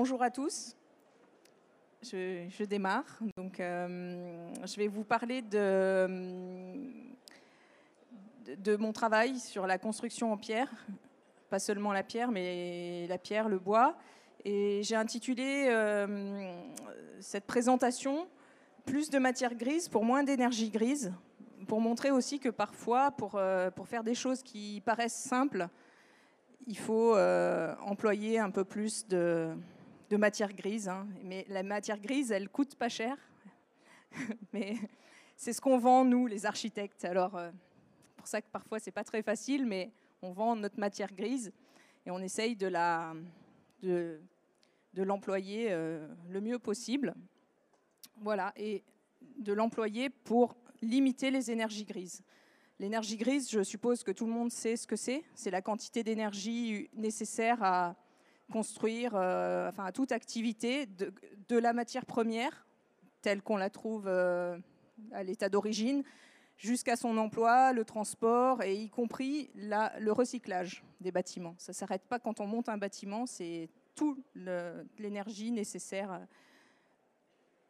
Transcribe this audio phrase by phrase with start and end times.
[0.00, 0.74] bonjour à tous.
[2.02, 3.18] Je, démarre.
[3.36, 6.06] Donc, euh, je vais vous parler de,
[8.78, 10.70] mon travail sur la construction en pierre.
[11.50, 13.94] Pas seulement la pierre, mais la pierre, le bois.
[14.46, 16.50] Et j'ai intitulé euh,
[17.20, 18.26] cette présentation
[18.86, 21.12] Plus de matière grise pour moins d'énergie grise,
[21.68, 25.68] pour montrer aussi que parfois, pour, euh, pour faire des choses qui paraissent simples,
[26.66, 27.14] il faut
[27.84, 29.54] employer un peu plus de,
[30.16, 30.88] matière grise.
[30.88, 31.06] Hein.
[31.22, 33.16] Mais la matière grise, elle coûte pas cher.
[34.52, 34.76] mais
[35.36, 37.04] c'est ce qu'on vend, nous, les architectes.
[37.04, 37.50] Alors, euh,
[38.16, 39.90] pour ça que parfois, c'est pas très facile, mais
[40.22, 41.52] on vend notre matière grise
[42.06, 43.14] et on essaye de la
[43.82, 44.20] de,
[44.94, 47.14] de l'employer euh, le mieux possible.
[48.16, 48.84] Voilà, et
[49.38, 52.22] de l'employer pour limiter les énergies grises.
[52.78, 55.22] L'énergie grise, je suppose que tout le monde sait ce que c'est.
[55.34, 57.96] C'est la quantité d'énergie nécessaire à
[58.50, 62.66] construire, euh, enfin à toute activité, de, la matière première
[63.22, 64.58] telle qu'on la trouve euh,
[65.12, 66.02] à l'état d'origine,
[66.56, 71.54] jusqu'à son emploi, le transport et y compris le recyclage des bâtiments.
[71.58, 74.22] Ça ne s'arrête pas quand on monte un bâtiment, c'est toute
[74.98, 76.18] l'énergie nécessaire euh,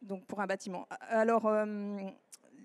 [0.01, 0.87] donc pour un bâtiment.
[1.01, 1.47] Alors,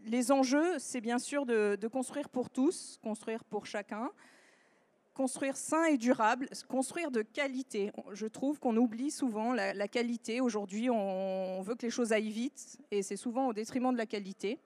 [0.07, 4.11] les enjeux, c'est bien sûr de, construire pour tous, construire pour chacun,
[5.17, 7.91] construire sain et durable, construire de qualité.
[8.13, 10.43] Je trouve qu'on oublie souvent la, qualité.
[10.43, 14.05] Aujourd'hui, on, veut que les choses aillent vite et c'est souvent au détriment de la
[14.05, 14.59] qualité.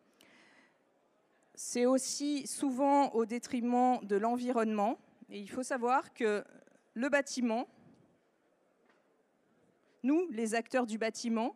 [1.55, 4.99] C'est aussi souvent au détriment de l'environnement.
[5.31, 6.43] Et il faut savoir que
[6.95, 7.69] le bâtiment,
[10.03, 11.55] nous, les acteurs du bâtiment,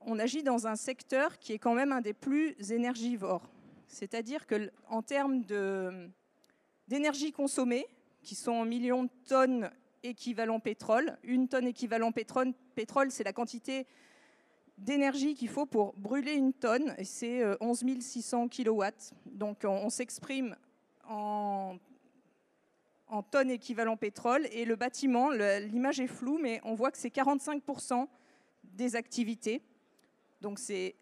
[0.00, 3.48] on agit dans un secteur qui est quand même un des plus énergivores.
[3.86, 5.44] C'est-à-dire qu'en termes
[6.92, 7.86] d'énergie consommée,
[8.22, 9.70] qui sont en millions de tonnes
[10.02, 13.86] équivalent pétrole, une tonne équivalent pétrole, c'est la quantité
[14.76, 18.84] d'énergie qu'il faut pour brûler une tonne, et c'est 11 euh, 600 kW.
[19.24, 20.54] Donc on, s'exprime
[21.08, 21.78] en,
[23.06, 27.08] en tonnes équivalent pétrole, et le bâtiment, l'image est floue, mais on voit que c'est
[27.08, 28.06] 45%
[28.64, 29.62] des activités.
[30.42, 30.96] Donc c'est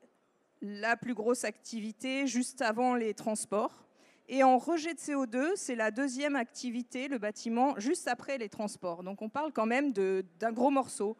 [0.63, 3.90] la plus grosse activité juste avant les transports.
[4.33, 9.03] Et en rejet de CO2, c'est la deuxième activité, le bâtiment, juste après les transports.
[9.03, 11.17] Donc on parle quand même d'un gros morceau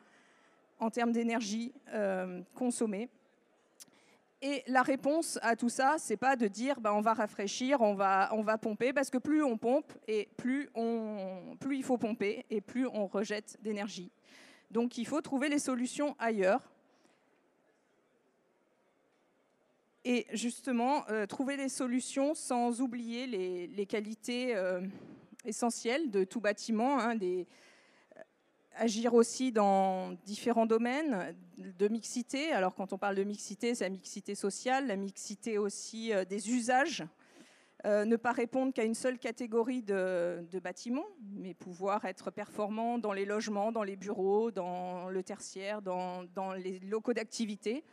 [0.79, 3.09] en termes d'énergie euh, consommée.
[4.41, 7.95] Et la réponse à tout ça, c'est pas de dire bah, on va rafraîchir, on
[7.95, 11.99] va, on va pomper, parce que plus on pompe et plus, on, plus il faut
[11.99, 14.13] pomper et plus on rejette d'énergie.
[14.71, 16.63] Donc il faut trouver les solutions ailleurs.
[20.05, 24.81] Et justement euh, trouver les solutions sans oublier les, qualités euh,
[25.45, 27.45] essentielles de tout bâtiment, hein, euh,
[28.77, 32.53] agir aussi dans différents domaines de mixité.
[32.53, 37.05] Alors quand on parle de mixité, c'est la mixité sociale, la mixité aussi des usages.
[37.85, 43.27] ne pas répondre qu'à une seule catégorie de, bâtiments, mais pouvoir être performant dans les
[43.27, 47.85] logements, dans les bureaux, dans le tertiaire, dans, dans les locaux d'activité.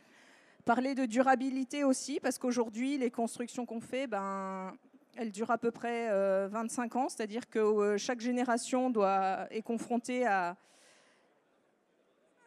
[0.68, 4.76] Parler de durabilité aussi, parce qu'aujourd'hui, les constructions qu'on fait, ben,
[5.16, 6.10] elles durent à peu près
[6.50, 10.58] 25 euh, ans, c'est-à-dire que euh, chaque génération doit, est confrontée à,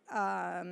[0.07, 0.63] à,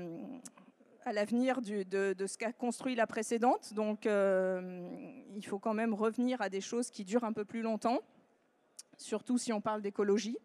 [1.12, 3.74] l'avenir de, de, ce qu'a construit la précédente.
[3.74, 4.88] Donc, euh,
[5.34, 8.02] il faut quand même revenir à des choses qui durent un peu plus longtemps,
[8.96, 10.38] surtout si on parle d'écologie.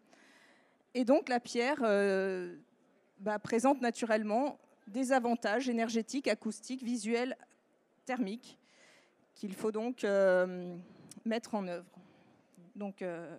[0.95, 1.81] Et donc, la pierre
[3.19, 7.37] bah, présente naturellement des avantages énergétiques, acoustiques, visuels,
[8.05, 8.57] thermiques,
[9.33, 10.75] qu'il faut donc euh,
[11.25, 11.89] mettre en œuvre.
[12.75, 13.35] Donc, euh,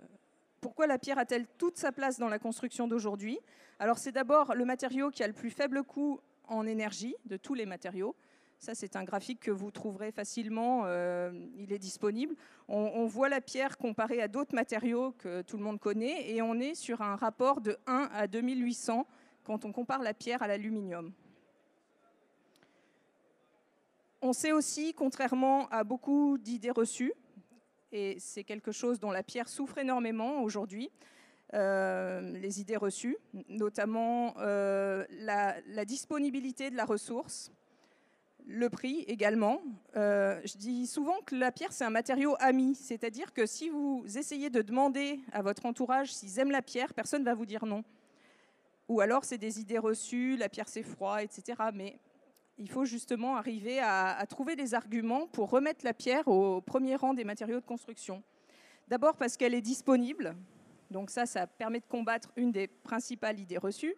[0.60, 3.38] pourquoi la pierre a-t-elle toute sa place dans la construction d'aujourd'hui?
[3.78, 7.54] Alors, c'est d'abord le matériau qui a le plus faible coût en énergie de tous
[7.54, 8.14] les matériaux.
[8.58, 12.34] C'est un graphique que vous trouverez facilement, euh, il est disponible.
[12.68, 16.40] On, on, voit la pierre comparée à d'autres matériaux que tout le monde connaît, et
[16.40, 19.06] on est sur un rapport de 1 à 2800
[19.44, 21.12] quand on compare la pierre à l'aluminium.
[24.22, 27.12] On sait aussi, contrairement à beaucoup d'idées reçues,
[27.92, 30.90] et c'est quelque chose dont la pierre souffre énormément aujourd'hui,
[31.54, 33.16] euh, les idées reçues,
[33.48, 37.52] notamment euh, la, disponibilité de la ressource,
[38.46, 39.60] le prix également.
[39.96, 44.04] Euh, je dis souvent que la pierre, c'est un matériau ami, c'est-à-dire que si vous
[44.16, 47.64] essayez de demander à votre entourage s'ils aiment la pierre, personne ne va vous dire
[47.66, 47.84] non.
[48.88, 51.54] Ou alors c'est des idées reçues, la pierre c'est froid, etc.
[52.58, 57.14] il faut justement arriver à, trouver des arguments pour remettre la pierre au premier rang
[57.14, 58.22] des matériaux de construction.
[58.88, 60.34] D'abord parce qu'elle est disponible,
[60.90, 63.96] donc ça, ça permet de combattre une des principales idées reçues.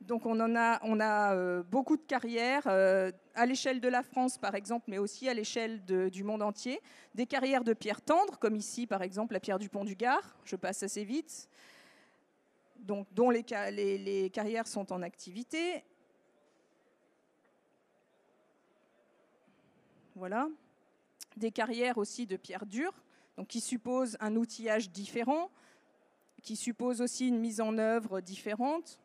[0.00, 4.54] donc on en a, euh, beaucoup de carrières euh, à l'échelle de la France par
[4.54, 6.80] exemple, mais aussi à l'échelle du monde entier.
[7.14, 10.36] Des carrières de pierre tendre, comme ici par exemple la pierre du Pont du Gard.
[10.44, 11.48] Je passe assez vite.
[12.80, 15.82] Donc, dont les carrières sont en activité.
[20.16, 20.48] Voilà.
[21.36, 22.94] Des carrières aussi de pierre dure,
[23.36, 25.50] donc qui supposent un outillage différent,
[26.42, 28.98] qui supposent aussi une mise en œuvre différente.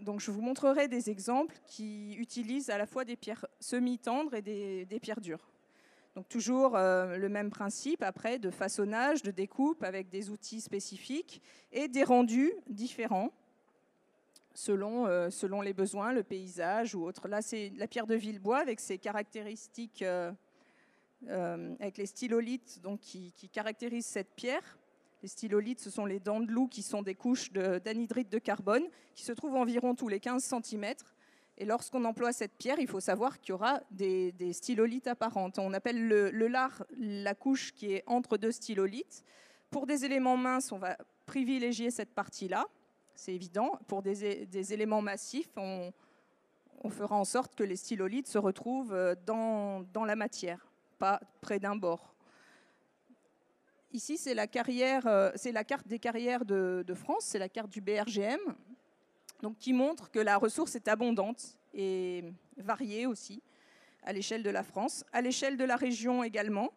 [0.00, 4.40] Donc je vous montrerai des exemples qui utilisent à la fois des pierres semi-tendres et
[4.40, 5.52] des, pierres dures.
[6.14, 11.42] Donc toujours euh, le même principe après de façonnage, de découpe avec des outils spécifiques
[11.72, 13.34] et des rendus différents
[14.54, 17.28] selon, euh, selon les besoins, le paysage ou autre.
[17.28, 20.32] Là c'est la pierre de Villebois avec ses caractéristiques, euh,
[21.80, 24.78] avec les stylolites donc, qui, qui caractérisent cette pierre.
[25.22, 28.84] Les stylolites, ce sont les dents de loup qui sont des couches d'anhydride de, carbone
[29.14, 30.94] qui se trouvent environ tous les 15 cm.
[31.56, 35.58] Et lorsqu'on emploie cette pierre, il faut savoir qu'il y aura des, stylolites apparentes.
[35.58, 39.24] On appelle le, lard la couche qui est entre deux stylolites.
[39.70, 42.66] Pour des éléments minces, on va privilégier cette partie-là,
[43.14, 43.78] c'est évident.
[43.86, 45.92] Pour des, éléments massifs, on,
[46.90, 51.76] fera en sorte que les stylolites se retrouvent euh, dans, la matière, pas près d'un
[51.76, 52.14] bord.
[53.92, 54.46] Ici, c'est la,
[55.06, 58.40] euh, c'est la carte des carrières de, France, c'est la carte du BRGM,
[59.58, 62.24] qui montre que la ressource est abondante et
[62.56, 63.42] variée aussi
[64.02, 66.72] à l'échelle de la France, à l'échelle de la région également.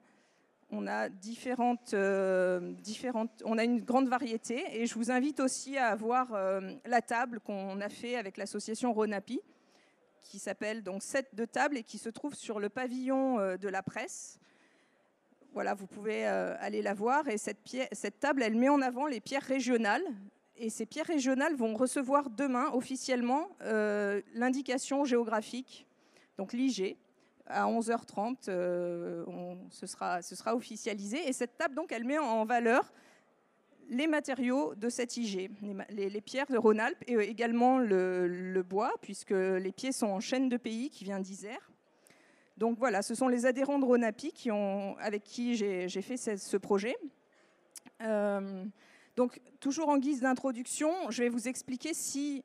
[0.70, 2.74] On a différentes, euh,
[3.46, 7.40] on a une grande variété et je vous invite aussi à voir euh, la table
[7.40, 9.40] qu'on a fait avec l'association Ronapi,
[10.24, 13.82] qui s'appelle donc 7 de table et qui se trouve sur le pavillon de la
[13.82, 14.40] presse.
[15.58, 17.28] Voilà, vous pouvez euh, aller la voir.
[17.30, 17.58] Et cette,
[17.92, 20.04] cette table, elle met en avant les pierres régionales.
[20.56, 25.88] Et ces pierres régionales vont recevoir demain officiellement euh, l'indication géographique,
[26.38, 26.96] donc l'IG.
[27.50, 29.24] À 11h30, euh,
[29.72, 31.28] ce, sera, officialisé.
[31.28, 32.92] Et cette table, donc, elle met en valeur
[33.90, 35.50] les matériaux de cette IG,
[35.90, 40.58] les, pierres de Rhône-Alpes et également le, bois, puisque les pieds sont en chaîne de
[40.58, 41.72] pays qui vient d'Isère.
[42.58, 46.98] Donc voilà, ce sont les adhérents de Ronapi qui avec qui j'ai fait ce, projet.
[48.02, 48.66] Euh,
[49.16, 52.44] donc toujours en guise d'introduction, je vais vous expliquer six,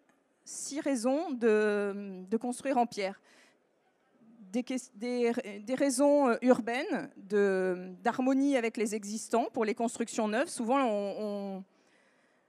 [0.81, 3.21] raisons de, construire en pierre.
[4.53, 7.11] Des, raisons euh, urbaines,
[8.03, 10.49] d'harmonie avec les existants pour les constructions neuves.
[10.49, 11.65] Souvent,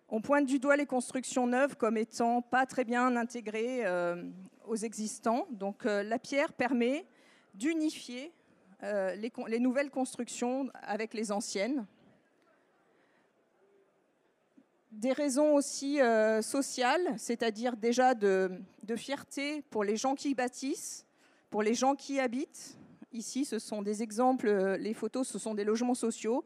[0.10, 4.22] on, pointe du doigt les constructions neuves comme étant pas très bien intégrées euh,
[4.68, 5.48] aux existants.
[5.52, 7.06] Donc la pierre permet
[7.54, 8.32] d'unifier
[8.84, 11.86] euh, les, nouvelles constructions avec les anciennes.
[14.92, 18.52] Des raisons aussi euh, sociales, c'est-à-dire déjà de,
[18.98, 21.03] fierté pour les gens qui bâtissent,
[21.54, 22.80] pour les gens qui habitent.
[23.12, 26.44] Ici, ce sont des exemples, euh, les photos, ce sont des logements sociaux.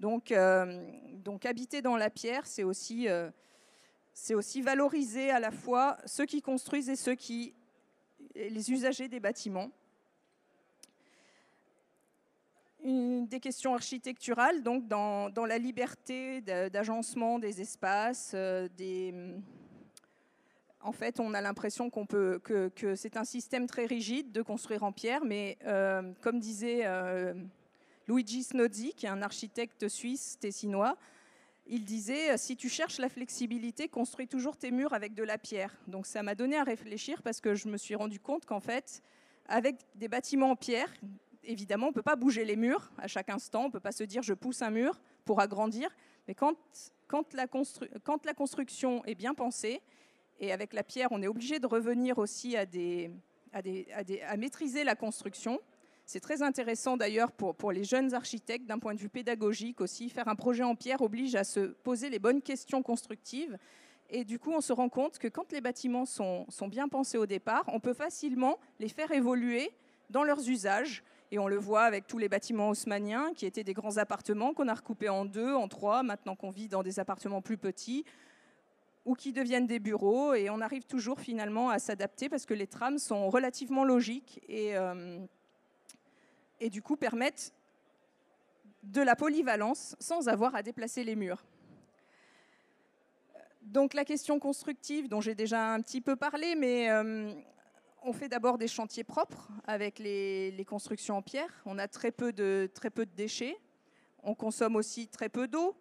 [0.00, 0.34] Donc,
[1.24, 3.08] donc habiter dans la pierre, c'est aussi,
[4.12, 7.52] c'est aussi valoriser à la fois ceux qui construisent et ceux qui,
[8.36, 9.70] les usagers des bâtiments
[12.84, 19.14] des questions architecturales, donc dans, la liberté d'agencement des espaces, euh, des...
[20.80, 24.84] En fait, on a l'impression qu'on peut, que, c'est un système très rigide de construire
[24.84, 27.34] en pierre, mais euh, comme disait euh,
[28.06, 30.96] Luigi Snodzi, qui est un architecte suisse tessinois,
[31.66, 35.76] il disait si tu cherches la flexibilité, construis toujours tes murs avec de la pierre.
[35.86, 39.02] Donc ça m'a donné à réfléchir parce que je me suis rendu compte qu'en fait,
[39.46, 40.90] avec des bâtiments en pierre
[41.48, 44.22] évidemment, on peut pas bouger les murs à chaque instant, on peut pas se dire
[44.22, 45.90] je pousse un mur pour agrandir,
[46.28, 46.56] mais quand,
[47.08, 49.80] quand la construction est bien pensée,
[50.40, 52.66] et avec la pierre, on est obligé de revenir aussi à,
[54.36, 55.60] maîtriser la construction.
[56.06, 60.08] C'est très intéressant d'ailleurs pour, pour les jeunes architectes d'un point de vue pédagogique aussi.
[60.08, 63.58] Faire un projet en pierre oblige à se poser les bonnes questions constructives.
[64.10, 67.18] Et du coup, on se rend compte que quand les bâtiments sont, sont bien pensés
[67.18, 69.70] au départ, on peut facilement les faire évoluer
[70.08, 73.74] dans leurs usages et on le voit avec tous les bâtiments haussmanniens qui étaient des
[73.74, 77.42] grands appartements qu'on a recoupés en deux, en trois, maintenant qu'on vit dans des appartements
[77.42, 78.06] plus petits
[79.08, 80.34] ou qui deviennent des bureaux.
[80.34, 84.76] Et on arrive toujours finalement à s'adapter parce que les trames sont relativement logiques et,
[84.76, 85.18] euh,
[86.60, 87.54] et du coup permettent
[88.82, 91.42] de la polyvalence sans avoir à déplacer les murs.
[93.62, 97.32] Donc la question constructive dont j'ai déjà un petit peu parlé, mais euh,
[98.02, 101.62] on fait d'abord des chantiers propres avec les, constructions en pierre.
[101.64, 102.70] On a très peu de
[103.16, 103.56] déchets.
[104.22, 105.74] On consomme aussi très peu d'eau,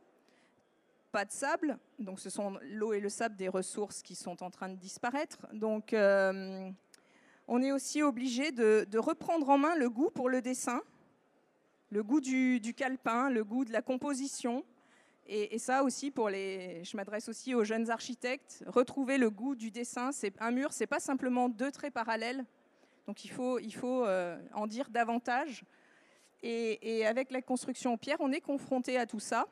[1.11, 1.77] pas de sable.
[1.99, 5.47] Donc ce sont l'eau et le sable des ressources qui sont en train de disparaître.
[5.53, 6.69] Donc euh,
[7.47, 10.81] on est aussi obligé de, reprendre en main le goût pour le dessin,
[11.89, 14.63] le goût du, calepin, le goût de la composition.
[15.25, 19.71] Et, ça aussi pour les, je m'adresse aussi aux jeunes architectes, retrouver le goût du
[19.71, 20.11] dessin.
[20.11, 22.45] C'est un mur, c'est pas simplement deux traits parallèles.
[23.07, 25.63] Donc il faut, il faut euh, en dire davantage.
[26.43, 29.47] Et, avec la construction en pierre, on est confronté à tout ça,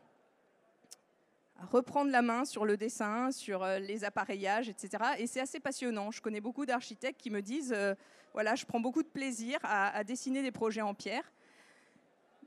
[1.59, 5.03] reprendre la main sur le dessin, sur euh, les appareillages, etc.
[5.17, 6.11] Et c'est assez passionnant.
[6.11, 7.95] Je connais beaucoup d'architectes qui me disent, euh,
[8.33, 11.31] voilà, je prends beaucoup de plaisir à, dessiner des projets en pierre.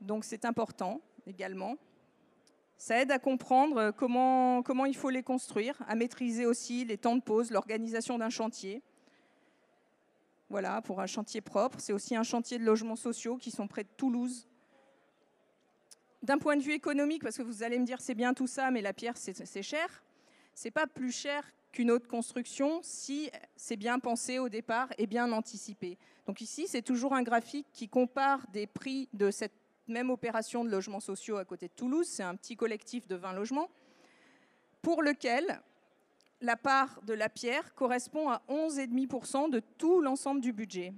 [0.01, 1.75] Donc c'est important également.
[2.77, 7.15] Ça aide à comprendre euh, comment il faut les construire, à maîtriser aussi les temps
[7.15, 8.81] de pause, l'organisation d'un chantier.
[10.49, 11.79] Voilà, pour un chantier propre.
[11.79, 14.48] C'est aussi un chantier de logements sociaux qui sont près de Toulouse.
[16.21, 18.71] D'un point de vue économique, parce que vous allez me dire c'est bien tout ça,
[18.71, 20.03] mais la pierre c'est cher.
[20.53, 25.31] C'est pas plus cher qu'une autre construction si c'est bien pensé au départ et bien
[25.31, 25.97] anticipé.
[26.25, 29.53] Donc ici, c'est toujours un graphique qui compare des prix de cette
[29.87, 32.07] même opération de logements sociaux à côté de Toulouse.
[32.07, 33.69] C'est un petit collectif de 20 logements
[34.81, 35.61] pour lequel
[36.41, 40.93] la part de la pierre correspond à 11,5% de tout l'ensemble du budget.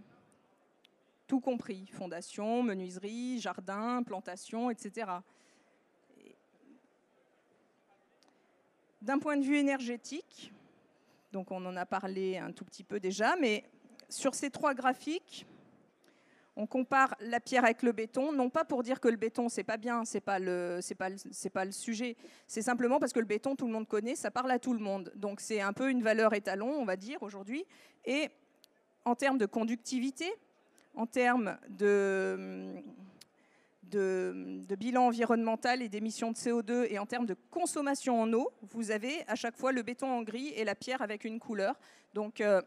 [1.31, 5.09] Tout compris, fondation, menuiserie, jardin, plantation, etc.
[9.01, 10.51] D'un point de vue énergétique,
[11.31, 13.63] donc on en a parlé un tout petit peu déjà, mais
[14.09, 15.45] sur ces trois graphiques,
[16.57, 19.63] on compare la pierre avec le béton, non pas pour dire que le béton c'est
[19.63, 23.21] pas bien, c'est pas le c'est pas c'est pas le sujet, c'est simplement parce que
[23.21, 25.13] le béton tout le monde connaît, ça parle à tout le monde.
[25.15, 27.63] Donc c'est un peu une valeur étalon, on va dire aujourd'hui
[28.03, 28.27] et
[29.05, 30.29] en termes de conductivité,
[30.95, 32.83] en termes de,
[34.75, 39.23] bilan environnemental et d'émissions de CO2 et en termes de consommation en eau, vous avez
[39.27, 41.79] à chaque fois le béton en gris et la pierre avec une couleur.
[42.13, 42.61] Donc euh,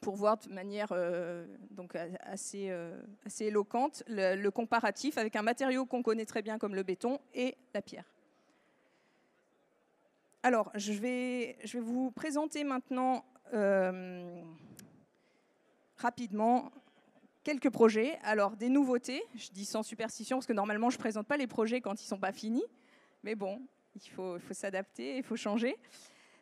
[0.00, 5.86] pour voir de manière euh, donc assez, euh, assez éloquente le, comparatif avec un matériau
[5.86, 8.04] qu'on connaît très bien comme le béton et la pierre.
[10.42, 13.24] Alors, je vais, je vais vous présenter maintenant
[15.96, 16.70] rapidement
[17.44, 18.18] quelques projets.
[18.24, 21.46] Alors, des nouveautés, je dis sans superstition parce que normalement, je ne présente pas les
[21.46, 22.64] projets quand ils ne sont pas finis.
[23.22, 23.62] Mais bon,
[23.94, 25.76] il faut, s'adapter, il faut changer.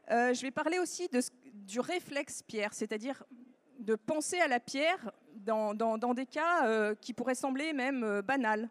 [0.08, 1.08] je vais parler aussi
[1.52, 3.22] du réflexe pierre, c'est-à-dire
[3.82, 8.68] de penser à la pierre dans, des cas euh, qui pourraient sembler même euh, banals.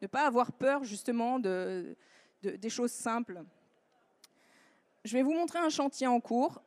[0.00, 1.96] Ne pas avoir peur justement de,
[2.42, 3.42] des choses simples.
[5.04, 6.62] Je vais vous montrer un chantier en cours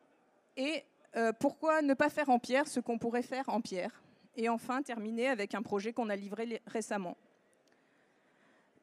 [0.56, 0.84] et
[1.16, 4.02] euh, pourquoi ne pas faire en pierre ce qu'on pourrait faire en pierre?
[4.36, 7.16] Et enfin terminer avec un projet qu'on a livré récemment.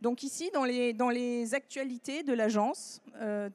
[0.02, 3.02] Donc ici, dans les, actualités de l'agence,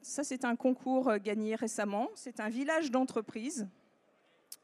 [0.01, 2.09] ça c'est un concours gagné récemment.
[2.15, 3.67] C'est un village d'entreprise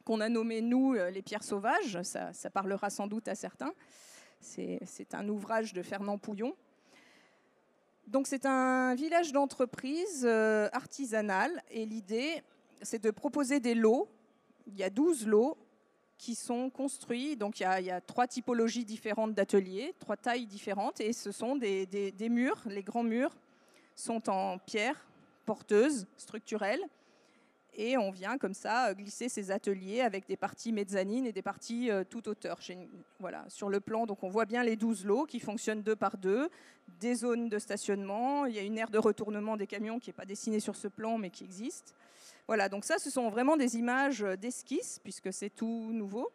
[0.06, 2.02] qu'on a nommé, nous, euh, les pierres sauvages.
[2.04, 3.74] Ça, parlera sans doute à certains.
[4.40, 6.56] C'est un ouvrage de Fernand Pouillon.
[8.08, 12.44] Donc c'est un village d'entreprise euh, artisanale et l'idée,
[12.84, 14.08] c'est de proposer des lots.
[14.68, 15.58] Il y a 12 lots
[16.18, 17.36] qui sont construits.
[17.36, 22.16] Donc il y a, trois typologies différentes d'ateliers, trois tailles différentes, et ce sont des,
[22.30, 22.62] murs.
[22.66, 23.36] Les grands murs
[23.96, 25.08] sont en pierre
[25.46, 26.82] porteuse, structurelle,
[27.78, 31.42] et on vient comme ça euh, glisser ces ateliers avec des parties mezzanines et des
[31.42, 32.60] parties euh, tout hauteur.
[33.20, 36.18] Voilà, sur le plan, donc on voit bien les 12 lots qui fonctionnent deux par
[36.18, 36.50] deux,
[37.00, 40.16] des zones de stationnement, il y a une aire de retournement des camions qui n'est
[40.16, 41.94] pas dessinée sur ce plan mais qui existe.
[42.48, 46.32] Voilà, donc ça ce sont vraiment des images euh, d'esquisse puisque c'est tout nouveau.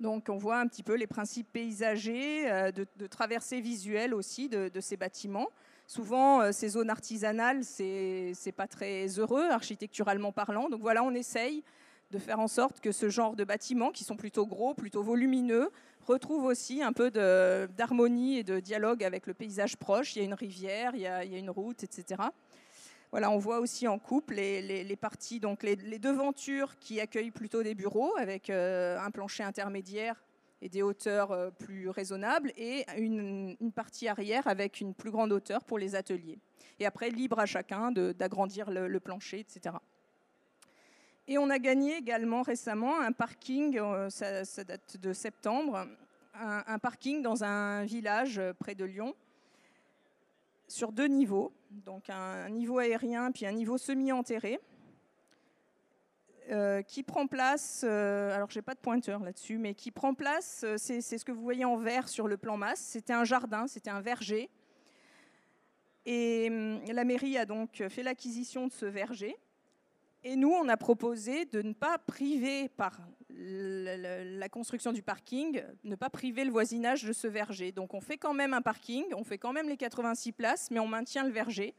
[0.00, 4.70] Donc on voit un petit peu les principes paysagers, de, de traversée visuelle aussi de,
[4.80, 5.48] ces bâtiments.
[5.90, 10.68] Souvent, euh, ces zones artisanales, c'est pas très heureux, architecturalement parlant.
[10.68, 11.64] Donc voilà, on essaye
[12.12, 15.70] de faire en sorte que ce genre de bâtiments, qui sont plutôt gros, plutôt volumineux,
[16.06, 20.14] retrouvent aussi un peu d'harmonie et de dialogue avec le paysage proche.
[20.14, 22.22] Il y a une rivière, il y a, une route, etc.
[23.10, 27.74] Voilà, on voit aussi en couple les, parties, donc les, devantures qui accueillent plutôt des
[27.74, 30.22] bureaux avec euh, un plancher intermédiaire
[30.62, 35.64] et des hauteurs euh, plus raisonnables, et une, partie arrière avec une plus grande hauteur
[35.64, 36.38] pour les ateliers.
[36.78, 39.74] Et après, libre à chacun d'agrandir le, plancher, etc.
[41.26, 45.88] Et on a gagné également récemment un parking, euh, ça, date de septembre,
[46.34, 49.14] un, parking dans un village près de Lyon,
[50.70, 54.60] sur deux niveaux, donc un niveau aérien puis un niveau semi-enterré.
[56.50, 60.64] Euh, qui prend place, euh, alors j'ai pas de pointeur là-dessus, mais qui prend place,
[60.64, 62.80] euh, c'est ce que vous voyez en vert sur le plan masse.
[62.80, 64.50] C'était un jardin, c'était un verger.
[66.06, 69.36] Et hum, la mairie a donc fait l'acquisition de ce verger.
[70.24, 72.98] Et nous, on a proposé de ne pas priver par
[73.42, 77.72] la construction du parking, ne pas priver le voisinage de ce verger.
[77.72, 80.78] Donc on fait quand même un parking, on fait quand même les 86 places, mais
[80.78, 81.74] on maintient le verger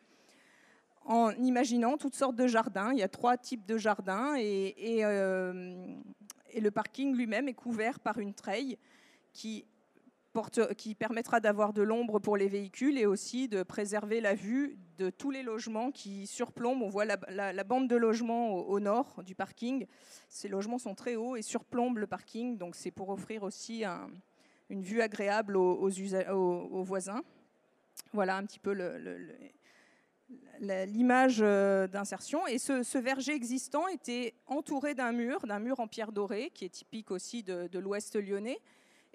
[1.06, 2.91] en imaginant toutes sortes de jardins.
[2.94, 5.96] Il y a trois types de jardins et, euh,
[6.51, 8.77] et le parking lui-même est couvert par une treille
[9.34, 9.65] qui
[10.78, 15.10] qui permettra d'avoir de l'ombre pour les véhicules et aussi de préserver la vue de
[15.10, 16.82] tous les logements qui surplombent.
[16.82, 19.86] On voit la, bande de logements au, nord du parking.
[20.30, 23.84] Ces logements sont très hauts et surplombent le parking, donc c'est pour offrir aussi
[24.70, 27.24] une vue agréable aux, voisins.
[28.14, 28.72] Voilà un petit peu
[30.60, 32.48] l'image euh, d'insertion.
[32.48, 36.70] Et ce, verger existant était entouré d'un mur, d'un mur en pierre dorée, qui est
[36.70, 38.60] typique aussi de l'ouest lyonnais.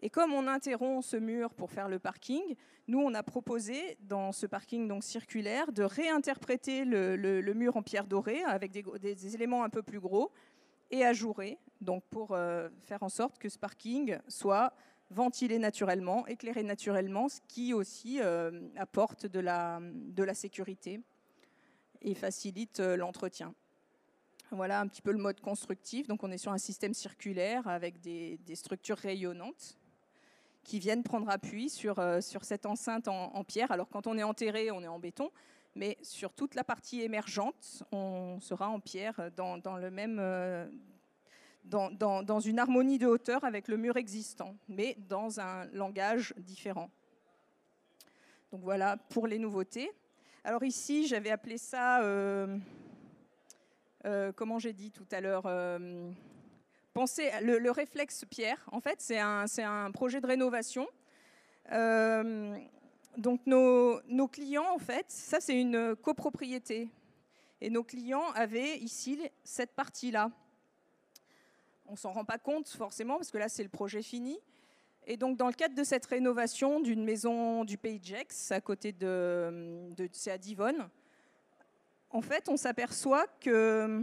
[0.03, 2.55] Et comme on interrompt ce mur pour faire le parking,
[2.89, 8.07] nous, on a proposé dans ce parking donc circulaire de réinterpréter le, mur en pierre
[8.07, 10.31] dorée avec des, éléments un peu plus gros
[10.93, 14.73] et ajourés, donc pour euh, faire en sorte que ce parking soit
[15.11, 21.01] ventilé naturellement, éclairé naturellement, ce qui aussi euh, apporte de la, de la sécurité
[22.03, 23.53] et facilite euh, l'entretien.
[24.53, 26.07] Voilà un petit peu le mode constructif.
[26.07, 29.77] Donc on est sur un système circulaire avec des structures rayonnantes
[30.67, 33.71] qui viennent prendre appui sur, euh, sur cette enceinte en, pierre.
[33.71, 35.31] Alors quand on est enterré, on est en béton,
[35.77, 40.69] mais sur toute la partie émergente, on sera en pierre dans, dans le même, euh,
[41.65, 46.35] dans, dans, dans, une harmonie de hauteur avec le mur existant, mais dans un langage
[46.39, 46.91] différent.
[48.51, 49.93] Donc voilà pour les nouveautés.
[50.43, 52.59] Alors ici, j'avais appelé ça, euh,
[54.35, 55.47] comment j'ai dit tout à l'heure,
[56.97, 60.89] pensez, le, réflexe Pierre, en fait, c'est un, un, projet de rénovation.
[61.71, 62.57] Euh,
[63.19, 66.89] donc nos, nos, clients, en fait, ça c'est une copropriété.
[67.61, 70.31] Et nos clients avaient ici cette partie-là.
[71.87, 74.39] On s'en rend pas compte forcément parce que là c'est le projet fini.
[75.07, 78.93] Et donc dans le cadre de cette rénovation d'une maison du Pays de à côté
[78.93, 80.89] de, de c'est à Divonne,
[82.09, 84.03] en fait on s'aperçoit que,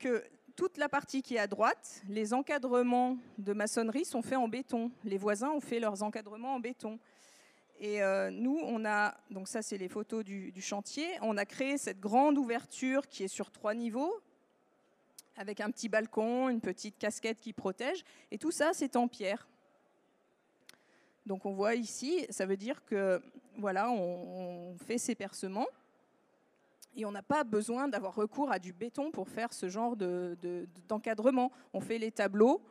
[0.00, 0.24] que
[0.56, 4.90] toute la partie qui est à droite, les encadrements de maçonnerie sont faits en béton.
[5.04, 6.98] Les voisins ont fait leurs encadrements en béton.
[7.80, 11.78] Et euh, nous, on a, donc ça c'est les photos du, chantier, on a créé
[11.78, 14.20] cette grande ouverture qui est sur trois niveaux,
[15.36, 19.48] avec un petit balcon, une petite casquette qui protège, et tout ça c'est en pierre.
[21.24, 23.22] Donc on voit ici, ça veut dire que
[23.56, 25.68] voilà, on fait ces percements.
[26.96, 29.96] Et on n'a pas besoin d'avoir recours à du béton pour faire ce genre
[30.88, 31.52] d'encadrement.
[31.72, 32.62] on fait les tableaux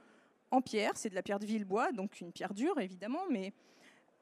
[0.51, 3.53] en pierre, c'est de la pierre de Villebois, donc une pierre dure évidemment, mais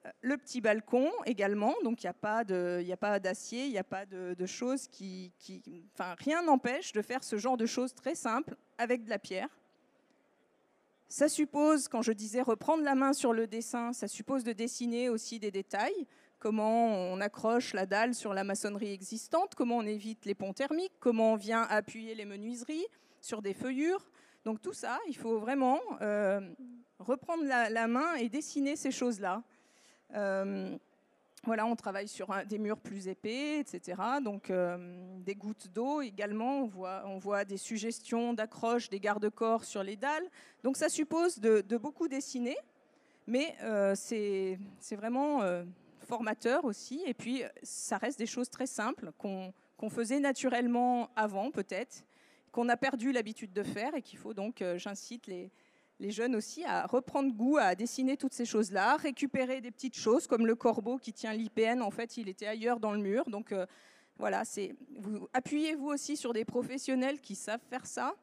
[0.06, 4.06] euh, le petit balcon également, donc il n'y a pas d'acier, il n'y a pas
[4.06, 5.62] de, choses qui, qui,
[5.94, 9.50] Enfin, rien n'empêche de faire ce genre de choses très simples avec de la pierre.
[11.10, 15.08] Ça suppose, quand je disais reprendre la main sur le dessin, ça suppose de dessiner
[15.08, 16.06] aussi des détails
[16.40, 20.94] comment on accroche la dalle sur la maçonnerie existante, comment on évite les ponts thermiques,
[21.00, 22.86] comment on vient appuyer les menuiseries
[23.22, 24.06] sur des feuillures?
[24.46, 26.40] Donc tout ça, il faut vraiment euh,
[27.00, 29.44] reprendre la, main et dessiner ces choses-là.
[30.16, 30.78] Euh,
[31.44, 34.02] voilà, on travaille sur des murs plus épais, etc.
[34.24, 36.70] Donc euh, des gouttes d'eau également.
[37.06, 40.30] On voit, des suggestions d'accroche des garde-corps sur les dalles.
[40.64, 42.58] Donc ça suppose de beaucoup dessiner,
[43.28, 43.56] mais
[43.96, 44.58] c'est
[44.92, 45.42] vraiment
[46.08, 47.02] formateur aussi.
[47.06, 52.04] Et puis, ça reste des choses très simples qu'on faisait naturellement avant, peut-être,
[52.52, 55.52] qu'on a perdu l'habitude de faire et qu'il faut donc, euh, j'incite les,
[56.00, 60.28] les jeunes aussi à reprendre goût à dessiner toutes ces choses-là, récupérer des petites choses
[60.28, 61.82] comme le corbeau qui tient l'IPN.
[61.82, 63.26] En fait, il était ailleurs dans le mur.
[63.30, 63.66] Donc, euh,
[64.18, 64.76] voilà, c'est
[65.34, 68.16] appuyez-vous aussi sur des professionnels qui savent faire ça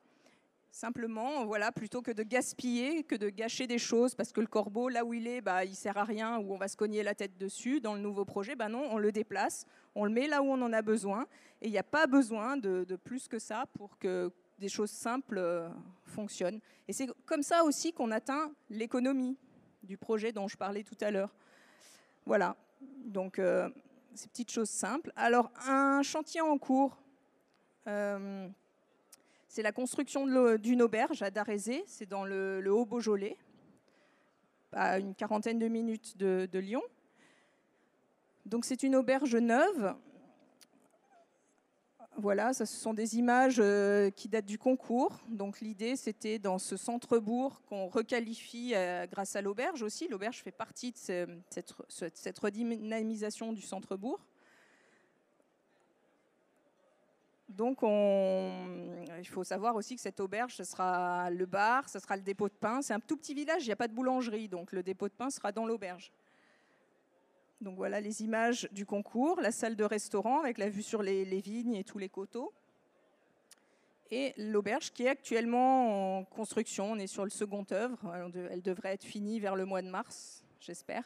[0.74, 4.88] Simplement, voilà, plutôt que de gaspiller, que de gâcher des choses, parce que le corbeau,
[4.88, 7.14] là où il est, bah, il sert à rien, ou on va se cogner la
[7.14, 7.80] tête dessus.
[7.80, 10.60] Dans le nouveau projet, bah non, on le déplace, on le met là où on
[10.60, 11.28] en a besoin,
[11.62, 15.38] et il n'y a pas besoin de, plus que ça pour que des choses simples
[15.38, 15.68] euh,
[16.06, 16.58] fonctionnent.
[16.88, 19.38] Et c'est comme ça aussi qu'on atteint l'économie
[19.84, 21.32] du projet dont je parlais tout à l'heure.
[22.26, 23.70] Voilà, donc euh,
[24.16, 25.12] ces petites choses simples.
[25.14, 27.00] Alors, un chantier en cours.
[27.86, 28.48] Euh,
[29.54, 33.36] c'est la construction d'une auberge à Darézé, c'est dans le, Haut-Beaujolais,
[34.72, 36.82] à une quarantaine de minutes de, Lyon.
[38.46, 39.94] Donc c'est une auberge neuve.
[42.16, 45.20] Voilà, ce sont des images euh, qui datent du concours.
[45.28, 50.08] Donc l'idée, c'était dans ce centre-bourg qu'on requalifie euh, grâce à l'auberge aussi.
[50.08, 54.26] L'auberge fait partie de cette, cette, redynamisation du centre-bourg.
[57.56, 62.22] Donc il faut savoir aussi que cette auberge, ce sera le bar, ce sera le
[62.22, 62.82] dépôt de pain.
[62.82, 65.14] C'est un tout petit village, il n'y a pas de boulangerie, donc le dépôt de
[65.14, 66.10] pain sera dans l'auberge.
[67.60, 71.24] Donc voilà les images du concours, la salle de restaurant avec la vue sur les,
[71.40, 72.52] vignes et tous les coteaux.
[74.10, 77.98] Et l'auberge qui est actuellement en construction, on est sur le second œuvre,
[78.50, 81.04] elle devrait être finie vers le mois de mars, j'espère.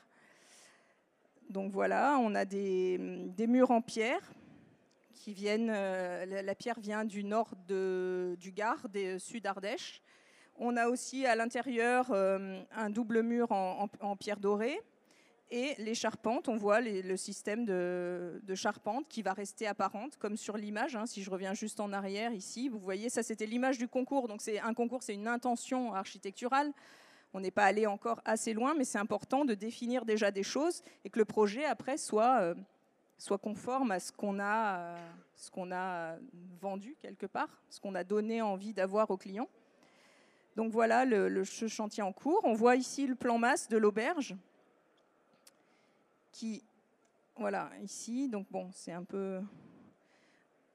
[1.49, 2.99] Donc voilà, on a des,
[3.47, 4.23] murs en pierre
[5.33, 10.03] viennent, euh, la pierre vient du nord du Gard, des sud Ardèche.
[10.57, 14.81] On a aussi à l'intérieur euh, un double mur en pierre dorée
[15.51, 20.59] et les charpentes, on voit le système de, charpente qui va rester apparente, comme sur
[20.59, 20.95] l'image.
[20.95, 21.07] Hein.
[21.07, 24.29] si je reviens juste en arrière ici, vous voyez, ça c'était l'image du concours.
[24.29, 26.73] Donc c'est un concours, c'est une intention architecturale.
[27.33, 30.83] On n'est pas allé encore assez loin, mais c'est important de définir déjà des choses
[31.05, 32.55] et que le projet après soit, euh,
[33.19, 36.17] soit conforme à ce qu'on a, euh, a
[36.61, 39.49] vendu quelque part, ce qu'on a donné envie d'avoir aux clients.
[40.57, 42.41] Donc voilà le, chantier en cours.
[42.45, 44.35] On voit ici le plan masse de l'auberge
[46.33, 46.63] qui,
[47.37, 49.41] voilà, ici, donc bon, c'est un peu...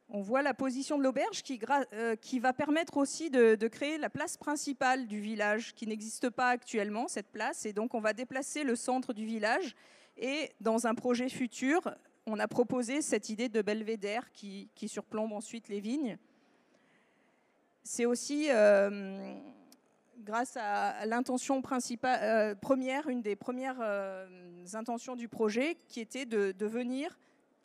[0.09, 1.59] On voit la position de l'auberge qui,
[1.93, 6.49] euh, qui, va permettre aussi de, créer la place principale du village, qui n'existe pas
[6.49, 7.65] actuellement, cette place.
[7.65, 9.75] Et donc, on va déplacer le centre du village.
[10.17, 11.81] Et dans un projet futur,
[12.25, 16.17] on a proposé cette idée de belvédère qui, surplombe ensuite les vignes.
[17.83, 18.47] C'est aussi...
[18.49, 19.35] Euh,
[20.19, 24.25] grâce à l'intention principale, euh, première, une des premières euh,
[24.73, 27.17] intentions du projet, qui était de, venir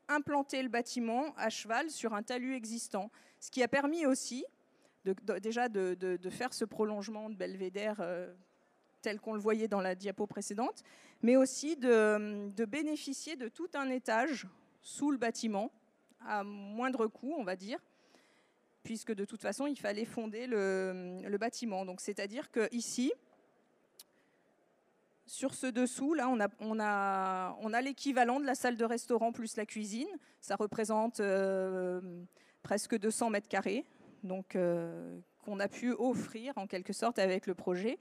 [0.09, 4.44] implanter le bâtiment à cheval sur un talus existant, ce qui a permis aussi
[5.05, 8.03] déjà de, faire ce prolongement de belvédère
[9.02, 10.82] tel qu'on le voyait dans la diapo précédente,
[11.22, 14.46] mais aussi de, bénéficier de tout un étage
[14.82, 15.70] sous le bâtiment,
[16.26, 17.78] à moindre coût, on va dire,
[18.82, 21.84] puisque de toute façon, il fallait fonder le, bâtiment.
[21.84, 23.12] Donc, c'est-à-dire qu'ici,
[25.26, 26.28] sur ce dessous, là,
[26.61, 30.08] on a, l'équivalent de la salle de restaurant plus la cuisine.
[30.40, 32.00] Ça représente euh,
[32.62, 33.84] presque 200 mètres carrés,
[34.22, 37.98] donc euh, qu'on a pu offrir en quelque sorte avec le projet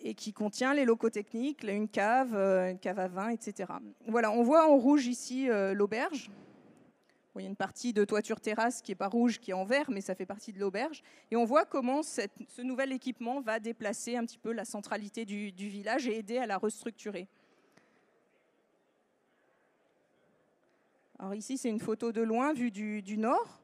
[0.00, 3.72] et qui contient les locaux techniques, une cave, euh, une cave à vin, etc.
[4.06, 6.30] Voilà, on voit en rouge ici l'auberge
[7.38, 9.64] il y a une partie de toiture terrasse qui n'est pas rouge, qui est en
[9.64, 11.02] vert, mais ça fait partie de l'auberge.
[11.30, 15.50] Et on voit comment ce nouvel équipement va déplacer un petit peu la centralité du,
[15.50, 17.28] village et aider à la restructurer.
[21.18, 23.60] Alors ici, c'est une photo de loin vue du, nord.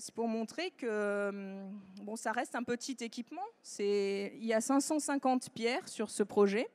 [0.00, 3.42] C'est pour montrer que hum, bon, ça reste un petit équipement.
[3.80, 6.68] Il y a 550 pierres sur ce projet.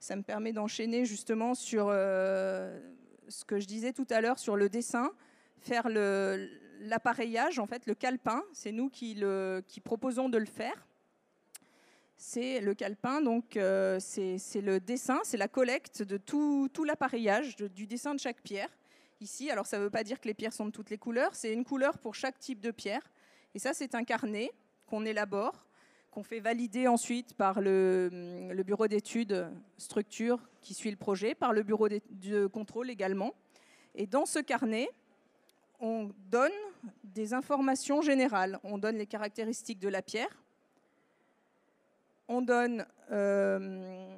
[0.00, 2.80] Ça me permet d'enchaîner justement sur euh,
[3.28, 5.12] ce que je disais tout à l'heure sur le dessin,
[5.60, 9.16] faire l'appareillage, en fait, le calepin, c'est nous qui,
[9.84, 10.86] proposons de le faire.
[12.16, 17.86] C'est le calepin, donc euh, c'est le dessin, c'est la collecte de tout l'appareillage, du
[17.86, 18.70] dessin de chaque pierre.
[19.20, 21.34] Ici, alors ça ne veut pas dire que les pierres sont de toutes les couleurs,
[21.34, 23.00] c'est une couleur pour chaque type de pierre.
[23.54, 24.52] Et ça, c'est un carnet
[24.86, 25.66] qu'on élabore,
[26.10, 31.62] qu'on fait valider ensuite par le, bureau d'études structure qui suit le projet, par le
[31.62, 33.34] bureau de contrôle également.
[33.94, 34.90] Et dans ce carnet,
[35.80, 36.52] on donne
[37.04, 38.60] des informations générales.
[38.64, 40.42] On donne les caractéristiques de la pierre,
[42.28, 44.16] on donne euh,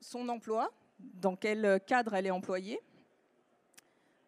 [0.00, 2.80] son emploi, dans quel cadre elle est employée.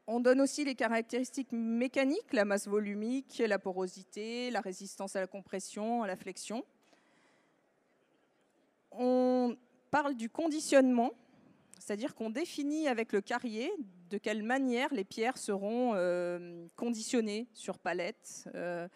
[0.09, 5.27] On donne aussi les caractéristiques mécaniques, la masse volumique, la porosité, la résistance à la
[5.27, 6.65] compression, à la flexion.
[8.93, 9.57] On
[9.91, 11.13] parle du conditionnement,
[11.81, 13.73] c'est-à-dire qu'on définit avec le carrier
[14.11, 18.49] de quelle manière les pierres seront euh, conditionnées sur palette.
[18.55, 18.87] Euh,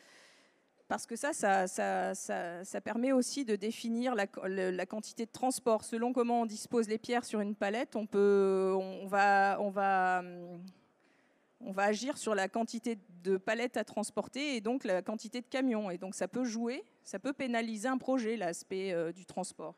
[0.87, 4.27] parce que ça ça, permet aussi de définir la,
[4.87, 5.85] quantité de transport.
[5.85, 10.23] Selon comment on dispose les pierres sur une palette, on, peut, on, va, on, va,
[11.61, 15.47] on va agir sur la quantité de palettes à transporter et donc la quantité de
[15.47, 15.91] camions.
[15.91, 19.77] Et donc ça peut jouer, ça peut pénaliser un projet, l'aspect euh, du transport.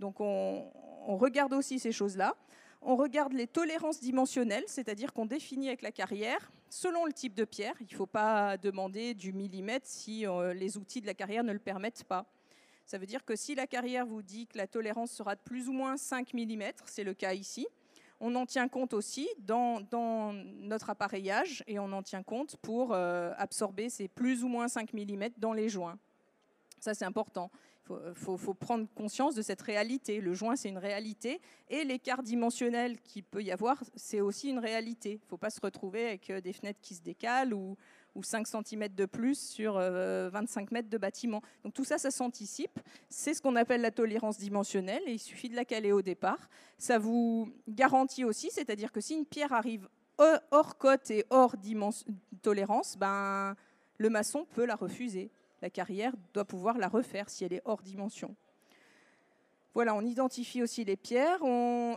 [0.00, 0.70] Donc on,
[1.06, 2.34] regarde aussi ces choses-là.
[2.82, 7.44] On regarde les tolérances dimensionnelles, c'est-à-dire qu'on définit avec la carrière, selon le type de
[7.44, 7.74] pierre.
[7.80, 11.52] Il ne faut pas demander du millimètre si euh, les outils de la carrière ne
[11.52, 12.26] le permettent pas.
[12.86, 15.68] Ça veut dire que si la carrière vous dit que la tolérance sera de plus
[15.68, 17.68] ou moins 5 mm, c'est le cas ici,
[18.20, 19.80] on en tient compte aussi dans,
[20.60, 24.92] notre appareillage et on en tient compte pour euh, absorber ces plus ou moins 5
[24.92, 25.98] mm dans les joints.
[26.78, 27.50] Ça, c'est important.
[27.90, 30.20] Il faut, prendre conscience de cette réalité.
[30.20, 31.40] Le joint, c'est une réalité.
[31.68, 35.12] Et l'écart dimensionnel qu'il peut y avoir, c'est aussi une réalité.
[35.12, 37.76] Il ne faut pas se retrouver avec euh, des fenêtres qui se décalent ou,
[38.14, 41.42] ou 5 cm de plus sur 25 euh, mètres de bâtiment.
[41.64, 42.78] Donc tout ça, ça s'anticipe.
[43.08, 46.48] C'est ce qu'on appelle la tolérance dimensionnelle et il suffit de la caler au départ.
[46.78, 49.88] Ça vous garantit aussi, c'est-à-dire que si une pierre arrive
[50.50, 51.54] hors cote et hors
[52.42, 53.54] tolérance, ben,
[53.98, 55.30] le maçon peut la refuser.
[55.62, 58.34] La carrière doit pouvoir la refaire si elle est hors dimension.
[59.72, 61.40] Voilà, on identifie aussi les pierres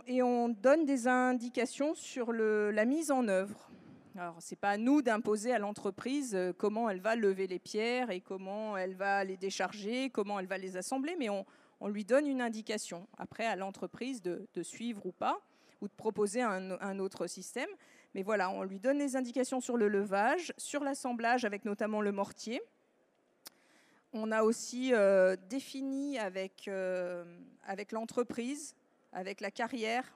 [0.06, 3.70] et on donne des indications sur la mise en œuvre.
[4.16, 7.58] Alors, ce n'est pas à nous d'imposer à l'entreprise euh, comment elle va lever les
[7.58, 11.44] pierres et comment elle va les décharger, comment elle va les assembler, mais on,
[11.88, 13.08] lui donne une indication.
[13.18, 15.40] Après, à l'entreprise de, suivre ou pas,
[15.82, 17.68] ou de proposer un, autre système.
[18.14, 22.10] Mais voilà, on lui donne des indications sur le levage, sur l'assemblage avec notamment le
[22.10, 22.62] mortier.
[24.14, 27.24] On a aussi euh, défini avec, euh,
[27.66, 28.76] avec l'entreprise,
[29.12, 30.10] avec la carrière,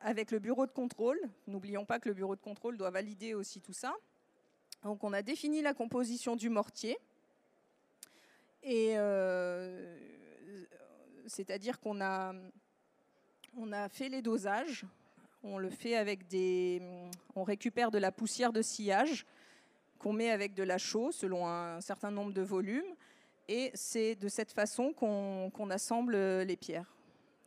[0.00, 1.20] avec le bureau de contrôle.
[1.46, 3.94] N'oublions pas que le bureau de contrôle doit valider aussi tout ça.
[4.84, 6.98] Donc on a défini la composition du mortier.
[8.62, 9.96] Et euh,
[11.26, 12.32] c'est-à-dire qu'on a,
[13.56, 14.84] on a fait les dosages.
[15.42, 16.82] On le fait avec des.
[17.36, 19.24] On récupère de la poussière de sillage
[19.98, 22.94] qu'on met avec de la chaux selon un certain nombre de volumes.
[23.48, 26.94] Et c'est de cette façon qu'on assemble les pierres.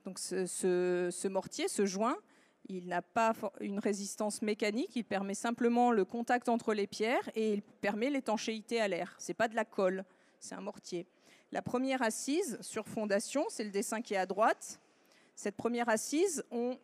[0.05, 2.17] Donc ce, ce mortier, ce joint,
[2.69, 7.53] il n'a pas une résistance mécanique, il permet simplement le contact entre les pierres et
[7.53, 9.15] il permet l'étanchéité à l'air.
[9.19, 10.05] Ce n'est pas de la colle,
[10.39, 11.07] c'est un mortier.
[11.51, 14.79] La première assise sur fondation, c'est le dessin qui est à droite.
[15.35, 16.77] Cette première assise, on,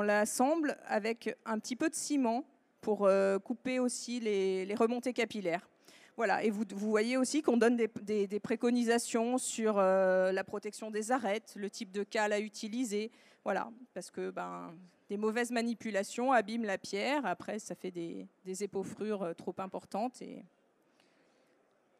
[0.00, 2.44] l'assemble avec un petit peu de ciment
[2.80, 5.68] pour euh, couper aussi les, remontées capillaires.
[6.16, 11.54] Voilà, et vous, voyez aussi qu'on donne des, préconisations sur euh, la protection des arêtes,
[11.56, 13.10] le type de cale à utiliser.
[13.44, 14.74] Voilà, parce que ben,
[15.08, 17.24] des mauvaises manipulations abîment la pierre.
[17.24, 18.28] Après, ça fait des,
[18.62, 20.20] épaufrures euh, trop importantes.
[20.22, 20.44] Et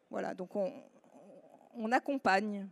[0.09, 2.67] voilà, donc on, accompagne.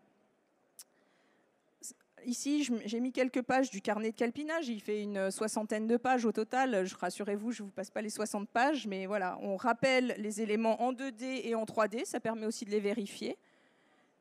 [2.26, 4.68] Ici, j'ai mis quelques pages du carnet de calpinage.
[4.68, 6.86] Il fait une soixantaine de pages au total.
[6.86, 10.42] Je rassurez-vous, je ne vous passe pas les 60 pages, mais voilà, on rappelle les
[10.42, 12.06] éléments en 2D et en 3D.
[12.06, 13.38] Ça permet aussi de les vérifier.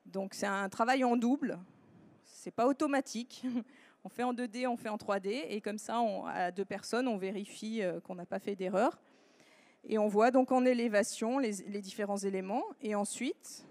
[0.07, 1.59] Donc c'est un travail en double.
[2.25, 3.45] C'est pas automatique.
[4.07, 7.17] On fait en 2D, on fait en 3D, et comme ça, à deux personnes, on
[7.17, 9.01] vérifie euh, qu'on n'a pas fait d'erreur.
[9.83, 13.67] Et on voit donc en élévation les, différents éléments, et ensuite,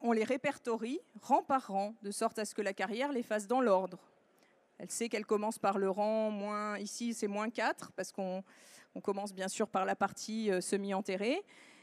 [0.00, 3.46] on les répertorie rang par rang, de sorte à ce que la carrière les fasse
[3.46, 4.00] dans l'ordre.
[4.78, 8.42] Elle sait qu'elle commence par le rang moins, ici c'est moins 4, parce qu'on
[9.00, 11.40] commence bien sûr par la partie euh, semi-enterrée.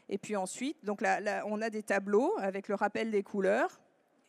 [0.09, 1.01] Et puis ensuite, donc
[1.45, 3.79] on a des tableaux avec le rappel des couleurs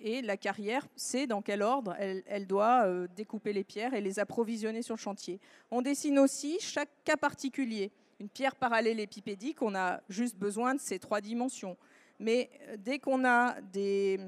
[0.00, 4.18] et la carrière sait dans quel ordre elle, doit euh, découper les pierres et les
[4.18, 5.40] approvisionner sur le chantier.
[5.70, 7.92] On dessine aussi chaque cas particulier.
[8.20, 11.76] Une pierre parallélépipédique, on a juste besoin de ces trois dimensions.
[12.18, 14.18] Mais euh, dès qu'on a des,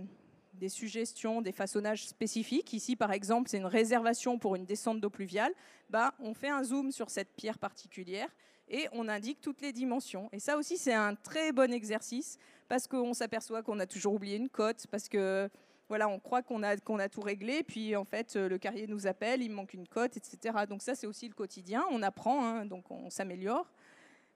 [0.68, 5.52] suggestions, des façonnages spécifiques, ici par exemple c'est une réservation pour une descente d'eau pluviale,
[5.90, 8.28] bah, on fait un zoom sur cette pierre particulière
[8.70, 10.28] et on indique toutes les dimensions.
[10.32, 14.36] Et ça aussi, c'est un très bon exercice parce qu'on s'aperçoit qu'on a toujours oublié
[14.36, 15.48] une cote, parce que
[15.88, 16.76] voilà, on croit qu'on a,
[17.08, 20.66] tout réglé, puis en fait, le carrier nous appelle, il manque une cote, etc.
[20.68, 21.84] Donc ça, c'est aussi le quotidien.
[21.90, 23.66] On apprend, hein, donc on s'améliore.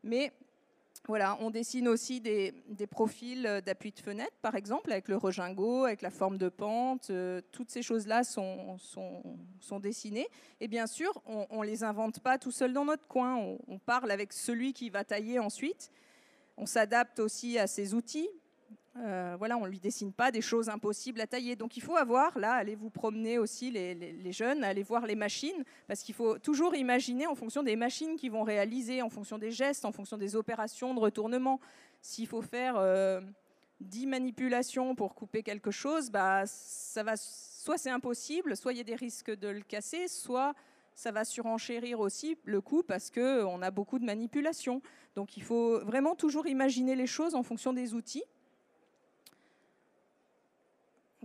[0.02, 0.32] Mais
[1.08, 2.54] voilà, on dessine aussi des,
[2.88, 7.10] profils d'appui de fenêtre, par exemple, avec le regingot, avec la forme de pente.
[7.10, 8.78] Euh, toutes ces choses-là sont,
[9.80, 10.28] dessinées.
[10.60, 13.36] Et bien sûr, on ne les invente pas tout seul dans notre coin.
[13.66, 15.90] On, parle avec celui qui va tailler ensuite.
[16.56, 18.28] On s'adapte aussi à ses outils.
[18.98, 21.56] Euh, voilà, on ne lui dessine pas des choses impossibles à tailler.
[21.56, 25.64] Donc il faut avoir, là, allez vous promener aussi les, jeunes, allez voir les machines,
[25.86, 29.50] parce qu'il faut toujours imaginer en fonction des machines qui vont réaliser, en fonction des
[29.50, 31.58] gestes, en fonction des opérations de retournement.
[32.02, 33.20] S'il faut faire euh,
[33.80, 38.82] 10 manipulations pour couper quelque chose, bah, ça va, soit c'est impossible, soit il y
[38.82, 40.54] a des risques de le casser, soit
[40.94, 44.82] ça va surenchérir aussi le coût parce qu'on a beaucoup de manipulations.
[45.14, 48.24] Donc il faut vraiment toujours imaginer les choses en fonction des outils.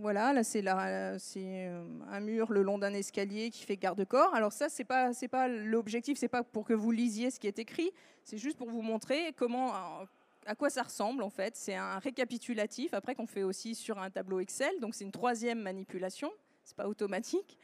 [0.00, 4.32] Voilà, là c'est euh, un mur le long d'un escalier qui fait garde-corps.
[4.32, 7.58] Alors ça, c'est pas pas l'objectif, c'est pas pour que vous lisiez ce qui est
[7.58, 7.90] écrit,
[8.22, 9.72] c'est juste pour vous montrer comment
[10.46, 11.56] à quoi ça ressemble en fait.
[11.56, 14.78] C'est un récapitulatif après qu'on fait aussi sur un tableau Excel.
[14.80, 16.30] Donc c'est une troisième manipulation,
[16.62, 17.58] c'est pas automatique.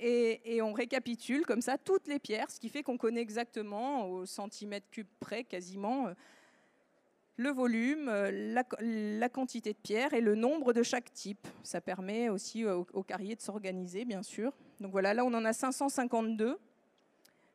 [0.00, 4.26] Et, on récapitule comme ça toutes les pierres, ce qui fait qu'on connaît exactement au
[4.26, 6.14] centimètre cube près quasiment euh,
[7.36, 11.46] le volume, euh, la, quantité de pierres et le nombre de chaque type.
[11.62, 14.52] Ça permet aussi au, au carrier de s'organiser, bien sûr.
[14.80, 16.58] Donc voilà, là on en a 552.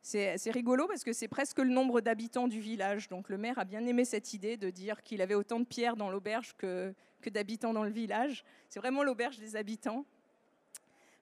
[0.02, 3.08] C'est rigolo parce que c'est presque le nombre d'habitants du village.
[3.08, 5.96] Donc le maire a bien aimé cette idée de dire qu'il avait autant de pierres
[5.96, 6.94] dans l'auberge que
[7.26, 8.44] d'habitants dans le village.
[8.68, 10.06] C'est vraiment l'auberge des habitants.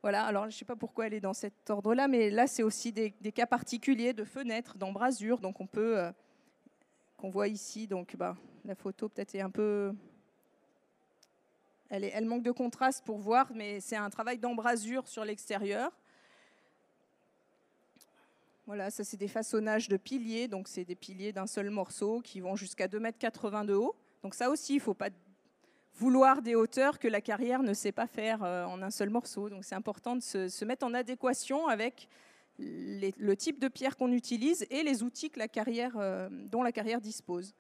[0.02, 2.64] Voilà, alors je ne sais pas pourquoi elle est dans cet ordre-là, mais là, c'est
[2.64, 5.40] aussi des, cas particuliers de fenêtres, d'embrasures.
[5.40, 6.12] Donc, on peut, euh,
[7.18, 8.36] qu'on voit ici, donc bah,
[8.66, 9.94] la photo peut-être est un peu.
[11.90, 15.92] Elle, elle manque de contraste pour voir, mais c'est un travail d'embrasure sur l'extérieur.
[18.66, 22.40] Voilà, ça c'est des façonnages de piliers, donc c'est des piliers d'un seul morceau qui
[22.40, 23.96] vont jusqu'à 2,80 m de haut.
[24.24, 25.10] Donc ça aussi, il ne faut pas
[25.96, 29.50] vouloir des hauteurs que la carrière ne sait pas faire euh, en un seul morceau.
[29.50, 32.08] Donc c'est important de se, mettre en adéquation avec
[32.60, 36.72] le type de pierre qu'on utilise et les outils que la carrière, euh, dont la
[36.72, 37.54] carrière dispose.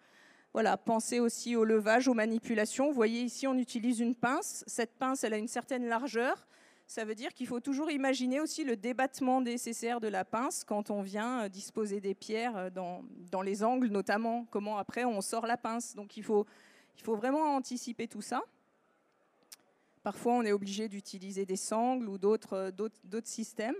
[0.54, 2.88] Voilà, pensez aussi au levage, aux manipulations.
[2.88, 4.64] Vous voyez ici, on utilise une pince.
[4.68, 6.46] Cette pince, elle a une certaine largeur.
[6.88, 10.92] Ça veut dire qu'il faut toujours imaginer aussi le débattement nécessaire de la pince quand
[10.92, 15.48] on vient euh, disposer des pierres dans, dans les angles, notamment comment après on sort
[15.48, 15.96] la pince.
[15.96, 16.46] Donc il faut
[17.02, 18.44] il faut vraiment anticiper tout ça.
[20.04, 22.72] Parfois, on est obligé d'utiliser des sangles ou d'autres
[23.24, 23.76] systèmes.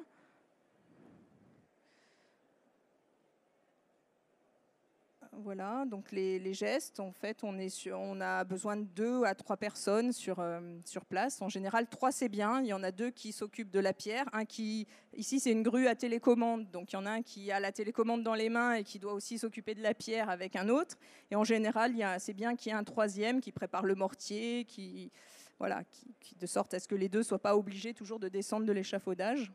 [5.38, 10.40] Voilà, donc les, gestes, en fait, on, a besoin de deux à trois personnes sur,
[10.40, 11.42] euh, sur place.
[11.42, 12.60] En général, trois, c'est bien.
[12.60, 14.26] Il y en a deux qui s'occupent de la pierre.
[14.34, 16.70] Un qui, ici, c'est une grue à télécommande.
[16.72, 19.00] Donc, il y en a un qui a la télécommande dans les mains et qui
[19.00, 20.98] doit aussi s'occuper de la pierre avec un autre.
[21.32, 25.12] Et en général, c'est bien qu'il y ait un troisième qui prépare le mortier, qui,
[25.60, 25.84] voilà,
[26.20, 28.66] qui, de sorte à ce que les deux ne soient pas obligés toujours de descendre
[28.66, 29.50] de l'échafaudage.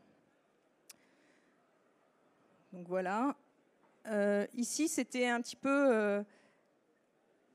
[2.73, 3.35] Donc voilà.
[4.07, 6.23] Euh, ici, c'était un petit peu euh,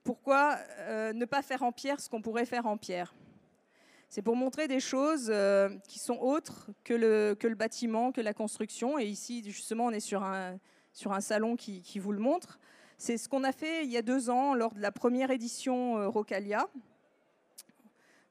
[0.05, 3.15] pourquoi euh, ne pas faire en pierre ce qu'on pourrait faire en pierre.
[4.09, 5.33] C'est pour montrer des choses
[5.89, 8.99] qui sont autres que le, bâtiment, que la construction.
[8.99, 10.59] Et ici, justement, on est sur un,
[11.21, 12.59] salon qui, vous le montre.
[12.99, 16.11] C'est ce qu'on a fait il y a deux ans lors de la première édition
[16.11, 16.69] Rocalia.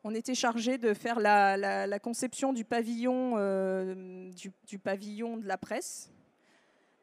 [0.04, 3.38] On était chargé de faire la, conception du pavillon,
[4.68, 6.12] du, pavillon de la presse,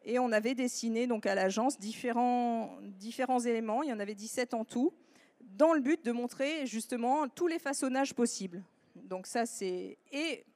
[0.09, 4.55] et on avait dessiné donc à l'agence différents, différents éléments, il y en avait 17
[4.55, 4.95] en tout,
[5.43, 8.65] dans le but de montrer justement tous les façonnages possibles.
[8.97, 9.99] Donc ça c'est...
[10.11, 10.47] Et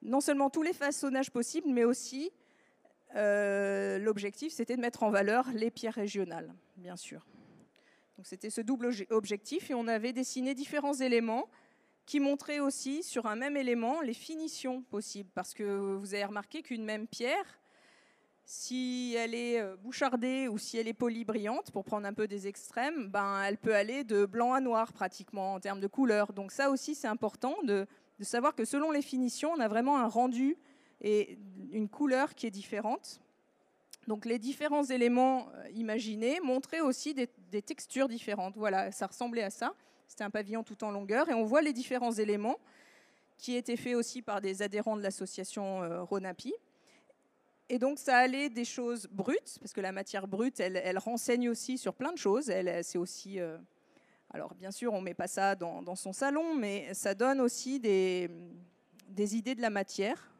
[0.00, 2.30] non seulement tous les façonnages possibles, mais aussi
[3.16, 7.26] euh, l'objectif c'était de mettre en valeur les pierres régionales, bien sûr.
[8.16, 11.48] Donc c'était ce double objectif et on avait dessiné différents éléments
[12.06, 15.30] qui montraient aussi sur un même élément les finitions possibles.
[15.34, 17.58] Parce que vous avez remarqué qu'une même pierre,
[18.48, 22.46] si elle est euh, bouchardée ou si elle est polybrillante, pour prendre un peu des
[22.46, 26.32] extrêmes, ben, elle peut aller de blanc à noir pratiquement en termes de couleur.
[26.32, 27.86] Donc ça aussi, c'est important de,
[28.20, 30.56] savoir que selon les finitions, on a vraiment un rendu
[31.00, 31.38] et
[31.72, 33.20] une couleur qui est différente.
[34.06, 37.26] Donc les différents éléments euh, imaginés montraient aussi des,
[37.62, 38.56] textures différentes.
[38.56, 39.74] Voilà, ça ressemblait à ça.
[40.06, 42.60] C'était un pavillon tout en longueur et on voit les différents éléments
[43.38, 46.54] qui étaient faits aussi par des adhérents de l'association euh, Ronapi.
[47.68, 51.78] Et donc, ça allait des choses brutes, parce que la matière brute, elle, renseigne aussi
[51.78, 52.48] sur plein de choses.
[52.48, 53.40] Elle, c'est aussi.
[53.40, 53.58] Euh,
[54.30, 57.80] alors, bien sûr, on ne met pas ça dans, son salon, mais ça donne aussi
[57.80, 58.30] des,
[59.08, 60.32] des idées de la matière.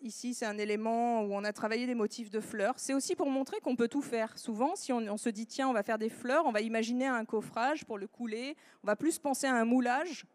[0.00, 2.78] Ici, c'est un élément où on a travaillé des motifs de fleurs.
[2.78, 4.38] C'est aussi pour montrer qu'on peut tout faire.
[4.38, 7.06] Souvent, si on, on, se dit, tiens, on va faire des fleurs, on va imaginer
[7.06, 8.56] un coffrage pour le couler.
[8.82, 10.26] On va plus penser à un moulage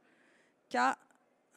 [0.70, 0.98] qu'à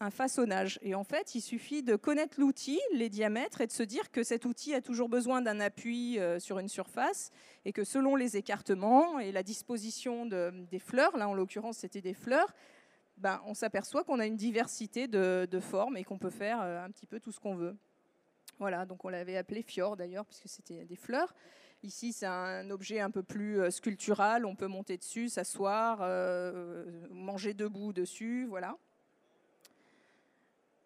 [0.03, 0.79] un façonnage.
[0.83, 4.23] Et en fait, il suffit de connaître l'outil, les diamètres, et de se dire que
[4.23, 7.31] cet outil a toujours besoin d'un appui euh, sur une surface,
[7.65, 12.15] et que selon les écartements et la disposition des fleurs, là en l'occurrence c'était des
[12.15, 12.53] fleurs,
[13.17, 16.91] ben, on s'aperçoit qu'on a une diversité de, formes et qu'on peut faire euh, un
[16.91, 17.77] petit peu tout ce qu'on veut.
[18.59, 21.35] Voilà, donc on l'avait appelé fjord d'ailleurs, puisque c'était des fleurs.
[21.85, 26.01] Ici, c'est un objet un peu plus euh, sculptural, on peut monter dessus, s'asseoir,
[27.11, 28.77] manger debout dessus, voilà.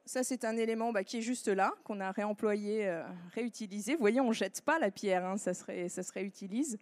[0.07, 3.03] Ça, c'est un élément bah, qui est juste là, qu'on a réemployé, euh,
[3.35, 3.95] réutilisé.
[3.95, 6.79] Vous voyez, on ne jette pas la pierre, hein, ça, serait, ça se réutilise.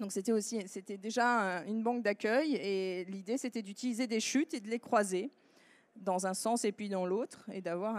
[0.00, 4.60] Donc c'était aussi, c'était déjà une banque d'accueil et l'idée c'était d'utiliser des chutes et
[4.60, 5.30] de les croiser
[5.96, 7.98] dans un sens et puis dans l'autre et d'avoir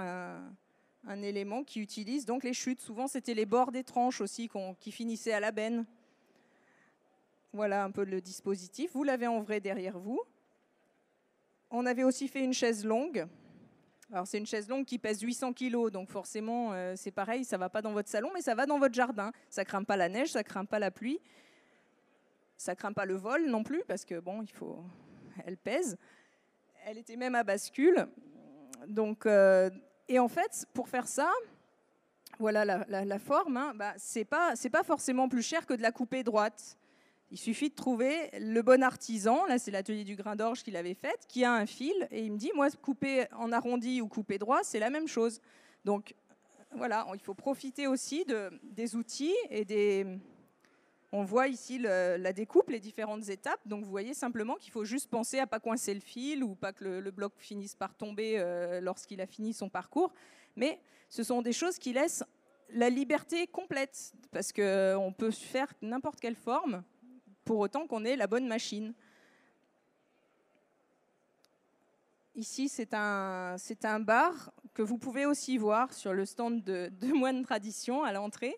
[1.05, 2.81] un, élément qui utilise donc les chutes.
[2.81, 5.85] Souvent c'était les bords des tranches aussi qui finissaient à la benne.
[7.53, 8.91] Voilà un peu le dispositif.
[8.93, 10.19] Vous l'avez en vrai derrière vous.
[11.69, 13.27] On avait aussi fait une chaise longue
[14.11, 17.57] Alors c'est une chaise longue qui pèse 800 kg, donc forcément euh, c'est pareil, ça
[17.57, 19.31] va pas dans votre salon, mais ça va dans votre jardin.
[19.49, 21.19] Ça craint pas la neige, ça craint pas la pluie,
[22.57, 24.83] ça craint pas le vol non plus parce que bon, il faut,
[25.45, 25.97] elle pèse.
[26.85, 28.07] Elle était même à bascule,
[28.87, 29.69] donc euh,
[30.09, 31.31] et en fait pour faire ça,
[32.39, 33.93] voilà la, forme, hein, bah,
[34.29, 36.77] pas c'est pas forcément plus cher que de la couper droite.
[37.31, 40.93] Il suffit de trouver le bon artisan, là c'est l'atelier du grain d'orge qu'il avait
[40.93, 44.37] fait, qui a un fil, et il me dit, moi, couper en arrondi ou couper
[44.37, 45.41] droit, c'est la même chose.
[45.83, 46.13] Donc
[46.75, 50.05] voilà, il faut profiter aussi de, des outils et des...
[51.11, 53.59] On voit ici la découpe, les différentes étapes.
[53.67, 56.73] Donc vous voyez simplement qu'il faut juste penser à pas coincer le fil ou pas
[56.73, 60.11] que le, bloc finisse par tomber euh, lorsqu'il a fini son parcours.
[60.55, 62.23] Mais ce sont des choses qui laissent
[62.69, 66.83] la liberté complète parce qu'on peut faire n'importe quelle forme
[67.45, 68.93] pour autant qu'on ait la bonne machine.
[72.35, 77.43] Ici, c'est un, un bar que vous pouvez aussi voir sur le stand de, Moine
[77.43, 78.55] Tradition à l'entrée.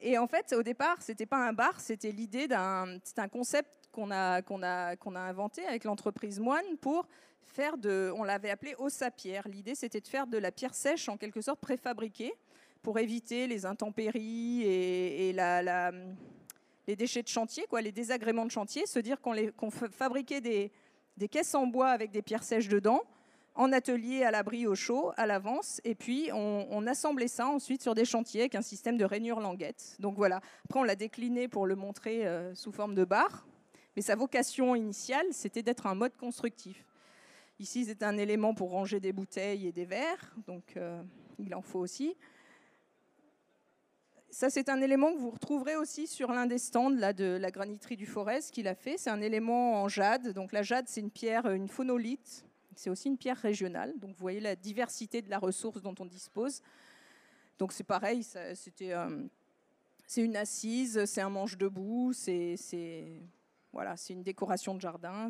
[0.00, 3.88] Et en fait, au départ, ce n'était pas un bar, c'était l'idée d'un, un concept
[3.92, 7.08] qu'on a, a, a inventé avec l'entreprise Moine pour
[7.42, 9.46] faire de, on l'avait appelé os à pierre.
[9.48, 12.32] L'idée, c'était de faire de la pierre sèche en quelque sorte préfabriquée
[12.82, 15.92] pour éviter les intempéries et, la
[16.90, 20.72] les déchets de chantier, quoi, les désagréments de chantier, se dire qu'on fabriquait des,
[21.28, 23.02] caisses en bois avec des pierres sèches dedans,
[23.54, 27.94] en atelier à l'abri au chaud, à l'avance, et puis on, assemblait ça ensuite sur
[27.94, 29.96] des chantiers avec un système de rainure languette.
[30.00, 33.46] Donc voilà, après on l'a décliné pour le montrer euh, sous forme de barre,
[33.94, 36.84] mais sa vocation initiale, c'était d'être un mode constructif.
[37.60, 41.00] Ici, c'est un élément pour ranger des bouteilles et des verres, donc euh,
[41.38, 42.16] il en faut aussi.
[44.32, 47.50] Ça, c'est un élément que vous retrouverez aussi sur l'un des stands là, de la
[47.50, 48.96] graniterie du Forest qu'il a fait.
[48.96, 50.32] C'est un élément en jade.
[50.32, 52.46] Donc la jade, c'est une pierre, une phonolite.
[52.76, 53.92] C'est aussi une pierre régionale.
[53.98, 56.62] Donc vous voyez la diversité de la ressource dont on dispose.
[57.58, 58.54] Donc c'est pareil, euh,
[60.06, 62.56] c'est une assise, c'est un manche debout, c'est,
[63.72, 65.28] voilà, c'est une décoration de jardin.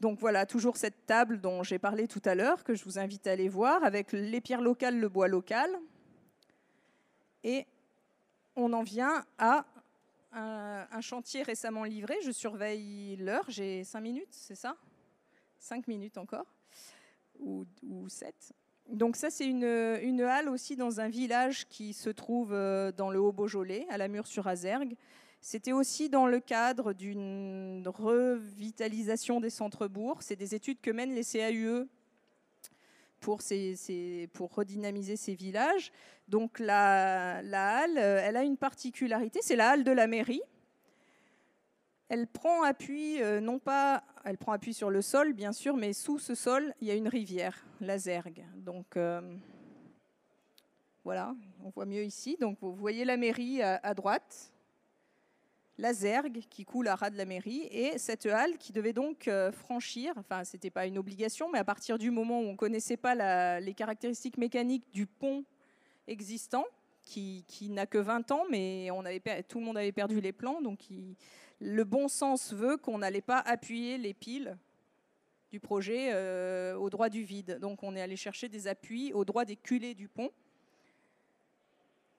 [0.00, 3.26] Donc voilà, toujours cette table dont j'ai parlé tout à l'heure, que je vous invite
[3.26, 5.68] à aller voir, avec les pierres locales, le bois local.
[7.44, 7.66] Et
[8.56, 9.64] on en vient à
[10.32, 12.16] un, chantier récemment livré.
[12.24, 14.76] Je surveille l'heure, j'ai cinq minutes, c'est ça?
[15.58, 16.46] Cinq minutes encore,
[17.40, 17.64] ou,
[18.08, 18.52] sept.
[18.88, 19.64] Donc ça, c'est une,
[20.22, 24.96] halle aussi dans un village qui se trouve euh, dans le Haut-Beaujolais, à la Mure-sur-Azergue.
[25.40, 30.22] C'était aussi dans le cadre d'une revitalisation des centres-bourgs.
[30.22, 31.86] C'est des études que mènent les CAUE
[33.20, 33.40] pour,
[34.54, 35.92] redynamiser ces villages.
[36.28, 40.42] Donc la, halle, euh, elle a une particularité, c'est la halle de la mairie.
[42.08, 45.92] Elle prend appui, euh, non pas, elle prend appui sur le sol, bien sûr, mais
[45.92, 48.44] sous ce sol, il y a une rivière, la Zergue.
[48.56, 49.20] Donc euh,
[51.04, 52.36] voilà, on voit mieux ici.
[52.40, 54.52] Donc vous voyez la mairie à droite,
[55.78, 59.28] la Zergue qui coule à ras de la mairie et cette halle qui devait donc
[59.28, 62.96] euh, franchir, enfin c'était pas une obligation, mais à partir du moment où on connaissait
[62.96, 65.44] pas les caractéristiques mécaniques du pont
[66.08, 66.64] existant,
[67.02, 68.88] qui, n'a que 20 ans, mais
[69.48, 70.80] tout le monde avait perdu les plans, donc
[71.60, 74.58] le bon sens veut qu'on n'allait pas appuyer les piles
[75.50, 77.58] du projet euh, au droit du vide.
[77.60, 80.30] Donc on est allé chercher des appuis au droit des culées du pont.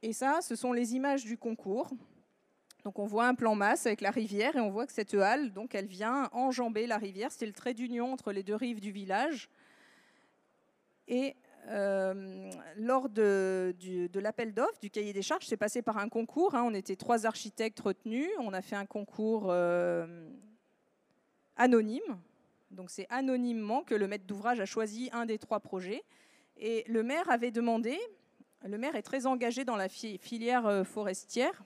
[0.02, 1.92] Et ça, ce sont les images du concours.
[2.84, 5.52] Donc on voit un plan masse avec la rivière et on voit que cette halle,
[5.52, 7.32] donc elle vient enjamber la rivière.
[7.32, 9.50] C'était le trait d'union entre les deux rives du village.
[11.08, 11.36] Et
[11.68, 13.76] euh, lors de,
[14.16, 16.56] l'appel d'offres du cahier des charges, c'est passé par un concours.
[16.56, 16.64] Hein.
[16.64, 18.30] on était trois architectes retenus.
[18.40, 20.30] On a fait un concours euh,
[21.58, 22.20] anonyme.
[22.72, 26.04] Donc c'est anonymement que le maître d'ouvrage a choisi un des trois projets.
[26.58, 27.98] Et le maire avait demandé,
[28.64, 31.64] le maire est très engagé dans la filière euh, forestière,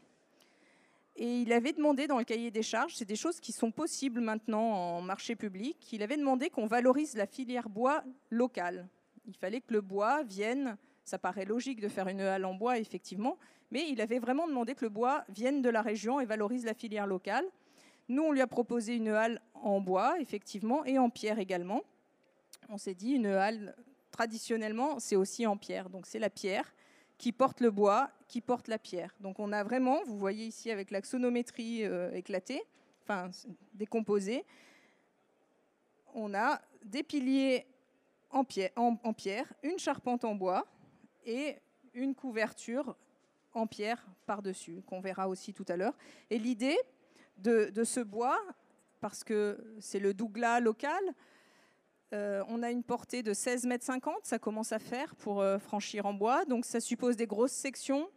[1.16, 4.20] et il avait demandé dans le cahier des charges, c'est des choses qui sont possibles
[4.20, 8.88] maintenant en marché public, il avait demandé qu'on valorise la filière bois locale.
[9.26, 12.80] Il fallait que le bois vienne, ça paraît logique de faire une halle en bois,
[12.80, 13.38] effectivement,
[13.72, 16.74] mais il avait vraiment demandé que le bois vienne de la région et valorise la
[16.74, 17.45] filière locale.
[18.09, 21.84] Nous, on lui a proposé une halle en bois, effectivement, et en pierre également.
[22.70, 23.76] On s'est dit, une halle,
[24.11, 26.74] traditionnellement, c'est aussi en pierre, donc c'est la pierre
[27.18, 29.14] qui porte le bois, qui porte la pierre.
[29.20, 32.64] Donc on a vraiment, vous voyez ici avec l'axonométrie euh, éclatée,
[33.04, 33.30] enfin
[33.76, 34.44] décomposée,
[36.16, 37.68] on a des piliers
[38.32, 40.66] en pierre, en, pierre, une charpente en bois
[41.24, 41.58] et
[41.94, 42.96] une couverture
[43.54, 45.96] en pierre par-dessus, qu'on verra aussi tout à l'heure.
[46.32, 46.80] Et l'idée
[47.38, 48.42] de, ce bois,
[49.00, 51.04] parce que c'est le douglas local,
[52.14, 55.60] euh, on a une portée de 16 mètres 50, ça commence à faire pour euh,
[55.60, 56.46] franchir en bois.
[56.46, 58.10] Donc ça suppose des grosses sections.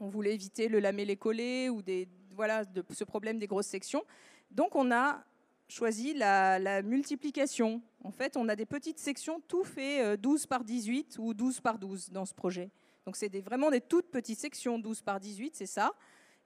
[0.00, 4.04] On voulait éviter le lamellé-collé ou des, voilà, ce problème des grosses sections.
[4.50, 5.24] Donc on a
[5.68, 7.82] choisi la, multiplication.
[8.04, 11.78] En fait, on a des petites sections, tout fait 12 par 18 ou 12 par
[11.78, 12.70] 12 dans ce projet.
[13.08, 15.92] Donc c'est vraiment des toutes petites sections, 12 par 18, c'est ça.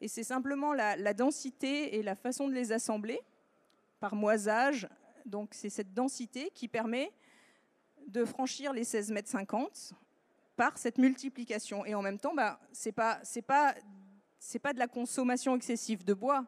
[0.00, 3.20] Et c'est simplement la, densité et la façon de les assembler
[4.00, 4.88] par moisage.
[5.26, 7.12] Donc c'est cette densité qui permet
[8.08, 9.94] de franchir les 16 mètres 50
[10.56, 11.84] par cette multiplication.
[11.84, 16.44] Et en même temps, bah, ce n'est pas, pas, de la consommation excessive de bois.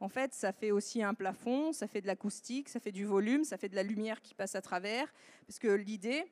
[0.00, 3.44] En fait, ça fait aussi un plafond, ça fait de l'acoustique, ça fait du volume,
[3.44, 5.12] ça fait de la lumière qui passe à travers.
[5.46, 6.24] Parce que l'idée,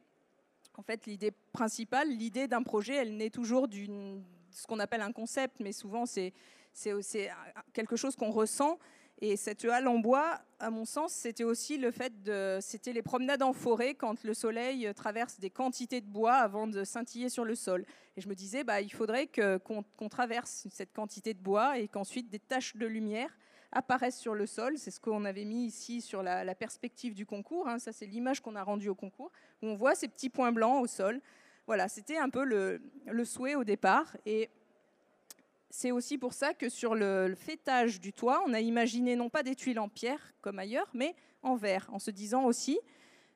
[0.76, 4.22] en fait, l'idée principale, l'idée d'un projet, elle naît toujours d'une
[4.56, 6.32] ce qu'on appelle un concept, mais souvent c'est
[7.72, 8.78] quelque chose qu'on ressent.
[9.22, 13.02] Et cette halle en bois, à mon sens, c'était aussi le fait de, c'était les
[13.02, 17.44] promenades en forêt quand le soleil traverse des quantités de bois avant de scintiller sur
[17.44, 17.86] le sol.
[18.16, 22.28] Et je me disais, bah, il faudrait qu'on traverse cette quantité de bois et qu'ensuite
[22.28, 23.30] des taches de lumière
[23.72, 24.76] apparaissent sur le sol.
[24.76, 27.68] C'est ce qu'on avait mis ici sur la, perspective du concours.
[27.68, 27.78] Hein.
[27.78, 30.82] Ça, c'est l'image qu'on a rendue au concours, où on voit ces petits points blancs
[30.82, 31.22] au sol.
[31.66, 34.14] Voilà, c'était un peu le, le souhait au départ.
[34.26, 34.50] Et
[35.76, 39.42] c'est aussi pour ça que sur le, fêtage du toit, on a imaginé non pas
[39.42, 42.78] des tuiles en pierre comme ailleurs, mais en verre, en se disant aussi,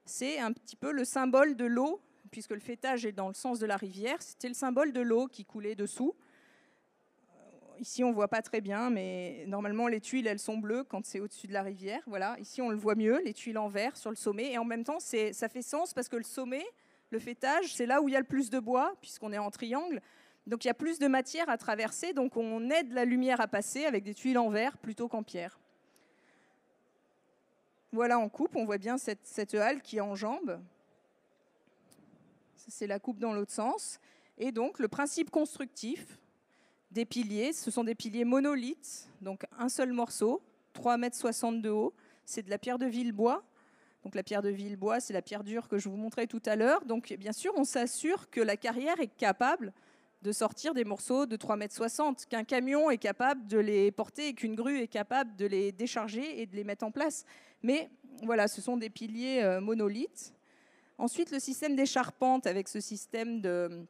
[0.06, 3.58] c'est un petit peu le symbole de l'eau, puisque le fêtage est dans le sens
[3.58, 6.14] de la rivière, c'était le symbole de l'eau qui coulait dessous.
[7.78, 11.04] Ici, on ne voit pas très bien, mais normalement, les tuiles, elles sont bleues quand
[11.04, 12.00] c'est au-dessus de la rivière.
[12.06, 14.52] Voilà, ici, on le voit mieux, les tuiles en verre sur le sommet.
[14.52, 16.64] Et en même temps, ça fait sens parce que le sommet,
[17.10, 19.50] le fêtage, c'est là où il y a le plus de bois, puisqu'on est en
[19.50, 20.00] triangle.
[20.50, 23.46] Donc il y a plus de matière à traverser, donc on aide la lumière à
[23.46, 25.60] passer avec des tuiles en verre plutôt qu'en pierre.
[27.92, 30.60] Voilà en coupe, on voit bien cette, halle qui enjambe.
[32.56, 34.00] C'est la coupe dans l'autre sens.
[34.38, 36.18] Et donc le principe constructif
[36.90, 40.42] des piliers, ce sont des piliers monolithes, donc un seul morceau,
[40.74, 41.94] 3,60 m de haut.
[42.24, 43.44] C'est de la pierre de Villebois.
[44.02, 46.56] Donc la pierre de Villebois, c'est la pierre dure que je vous montrais tout à
[46.56, 46.84] l'heure.
[46.86, 49.72] Donc bien sûr, on s'assure que la carrière est capable
[50.22, 54.34] de sortir des morceaux de 3,60 m, qu'un camion est capable de les porter et
[54.34, 57.24] qu'une grue est capable de les décharger et de les mettre en place.
[57.62, 57.90] Mais
[58.22, 60.34] voilà, ce sont des piliers euh, monolithes.
[60.98, 63.86] Ensuite, le système des charpentes avec ce système de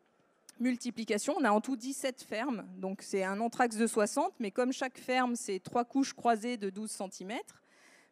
[0.60, 4.72] multiplication, on a en tout 17 fermes, donc c'est un anthrax de 60, mais comme
[4.72, 7.38] chaque ferme, c'est trois couches croisées de 12 cm,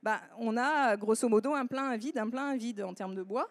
[0.03, 3.15] bah, on a grosso modo un plein, un vide, un plein, un vide en termes
[3.15, 3.51] de bois.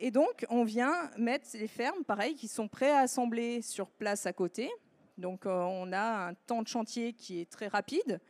[0.00, 4.26] Et donc, on vient mettre les fermes, pareil, qui sont prêts à assembler sur place
[4.26, 4.70] à côté.
[5.16, 8.20] Donc, euh, on a un temps de chantier qui est très rapide.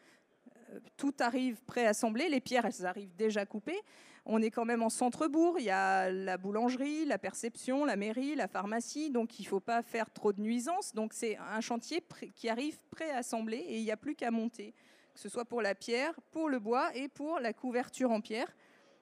[0.70, 2.30] Euh, tout arrive pré-assemblé.
[2.30, 3.80] Les pierres, elles arrivent déjà coupées.
[4.24, 5.56] On est quand même en centre-bourg.
[5.58, 9.10] Il y a la boulangerie, la perception, la mairie, la pharmacie.
[9.10, 10.94] Donc, il ne faut pas faire trop de nuisances.
[10.94, 12.02] Donc, c'est un chantier
[12.34, 14.72] qui arrive pré-assemblé et il n'y a plus qu'à monter,
[15.12, 18.48] que ce soit pour la pierre, pour le bois et pour la couverture en pierre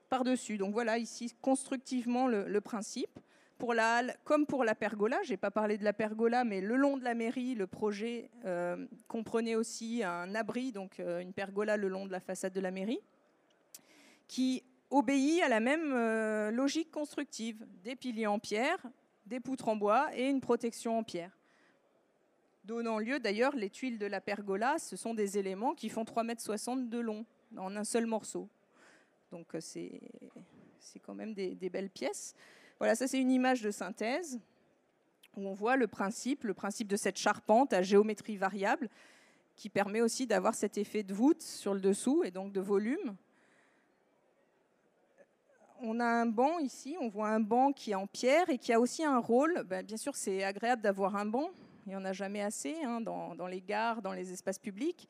[0.09, 0.59] par-dessus.
[0.59, 3.19] Donc voilà ici constructivement le, principe.
[3.59, 6.61] Pour la halle, comme pour la pergola, je n'ai pas parlé de la pergola, mais
[6.61, 11.33] le long de la mairie, le projet euh, comprenait aussi un abri, donc euh, une
[11.33, 13.01] pergola le long de la façade de la mairie,
[14.29, 18.79] qui obéit à la même euh, logique constructive, des piliers en pierre,
[19.25, 21.37] des poutres en bois et une protection en pierre.
[22.65, 26.73] Donnant lieu d'ailleurs, les tuiles de la pergola, ce sont des éléments qui font 3,60
[26.73, 27.25] m de long
[27.57, 28.49] en un seul morceau.
[29.31, 30.01] Donc euh, c'est
[31.03, 32.35] quand même des, belles pièces.
[32.79, 34.41] Voilà, ça c'est une image de synthèse
[35.37, 38.89] où on voit le principe, le principe de cette charpente à géométrie variable
[39.55, 43.17] qui permet aussi d'avoir cet effet de voûte sur le dessous et donc de volume.
[45.81, 48.73] On a un banc ici, on voit un banc qui est en pierre et qui
[48.73, 49.65] a aussi un rôle.
[49.65, 51.51] Ben, bien sûr, c'est agréable d'avoir un banc,
[51.87, 55.09] il n'y en a jamais assez hein, dans, les gares, dans les espaces publics.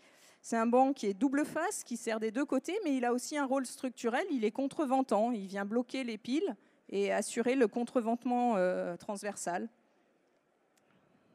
[0.48, 3.12] C'est un banc qui est double face, qui sert des deux côtés, mais il a
[3.12, 4.24] aussi un rôle structurel.
[4.30, 5.32] Il est contreventant.
[5.32, 6.54] Il vient bloquer les piles
[6.88, 9.68] et assurer le contreventement euh, transversal.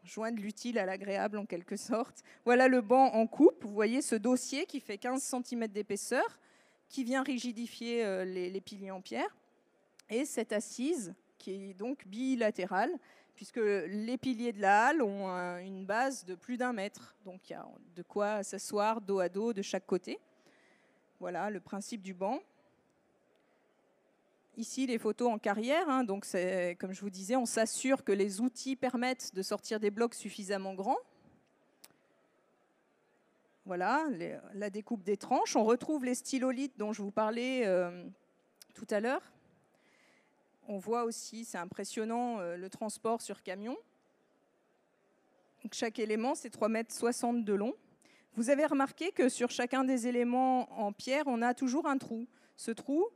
[0.05, 2.23] Joindre l'utile à l'agréable en quelque sorte.
[2.45, 3.65] Voilà le banc en coupe.
[3.65, 6.39] Vous voyez ce dossier qui fait 15 cm d'épaisseur,
[6.87, 9.35] qui vient rigidifier euh, les, les piliers en pierre.
[10.09, 12.93] Et cette assise qui est donc bilatérale
[13.35, 15.27] puisque les piliers de la halle ont
[15.59, 17.15] une base de plus d'un mètre.
[17.25, 17.65] Donc il y a
[17.95, 20.19] de quoi s'asseoir dos à dos de chaque côté.
[21.19, 22.39] Voilà le principe du banc.
[24.57, 25.89] Ici, les photos en carrière.
[25.89, 30.13] Hein, comme je vous disais, on s'assure que les outils permettent de sortir des blocs
[30.13, 30.97] suffisamment grands.
[33.65, 34.05] Voilà,
[34.53, 35.55] la découpe des tranches.
[35.55, 38.03] On retrouve les stylolithes dont je vous parlais euh,
[38.73, 39.21] tout à l'heure.
[40.67, 43.77] On voit aussi, c'est impressionnant, le transport sur camion.
[45.71, 47.73] chaque élément, c'est 3,60 m de long.
[48.35, 52.27] Vous avez remarqué que sur chacun des éléments en pierre, on a toujours un trou.
[52.55, 53.09] Ce trou,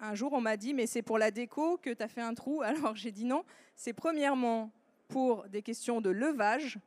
[0.00, 2.34] un jour, on m'a dit, mais c'est pour la déco que tu as fait un
[2.34, 2.62] trou.
[2.64, 3.44] Alors j'ai dit non,
[3.76, 4.70] c'est premièrement
[5.08, 6.78] pour des questions de levage.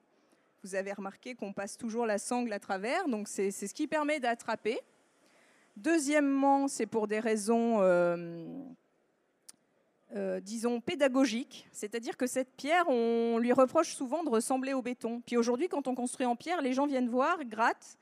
[0.63, 4.19] Vous avez remarqué qu'on passe toujours la sangle à travers, donc c'est ce qui permet
[4.19, 4.79] d'attraper.
[5.75, 8.63] Deuxièmement, c'est pour des raisons, euh,
[10.15, 11.67] euh, disons, pédagogiques.
[11.71, 15.21] C'est-à-dire que cette pierre, on lui reproche souvent de ressembler au béton.
[15.25, 17.97] Puis aujourd'hui, quand on construit en pierre, les gens viennent voir, grattent,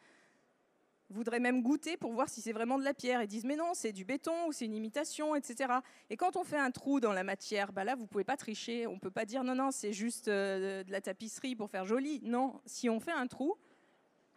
[1.10, 3.24] voudraient même goûter pour voir si c'est vraiment de la pierre.
[3.24, 5.74] Ils disent mais non, c'est du béton ou c'est une imitation, etc.
[6.10, 8.86] Et quand on fait un trou dans la matière, bah là, vous pouvez pas tricher.
[8.86, 12.20] On peut pas dire non, non, c'est juste euh, de la tapisserie pour faire joli.
[12.24, 13.56] Non, si on fait un trou,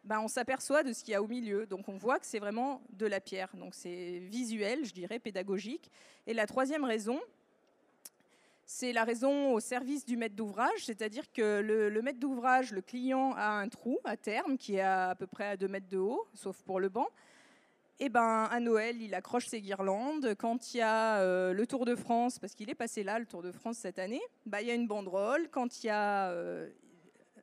[0.05, 1.67] bah, on s'aperçoit de ce qu'il y a au milieu.
[1.67, 3.55] Donc on voit que c'est vraiment de la pierre.
[3.57, 5.91] Donc c'est visuel, je dirais, pédagogique.
[6.27, 7.21] Et la troisième raison,
[8.71, 13.33] c'est la raison au service du maître d'ouvrage, c'est-à-dire que le, maître d'ouvrage, le client,
[13.35, 16.27] a un trou à terme qui est à, peu près à 2 mètres de haut,
[16.35, 17.09] sauf pour le banc.
[17.99, 20.35] Et eh ben à Noël, il accroche ses guirlandes.
[20.39, 23.25] Quand il y a euh, le Tour de France, parce qu'il est passé là, le
[23.25, 25.49] Tour de France cette année, bah, il y a une banderole.
[25.51, 26.69] Quand il y a euh,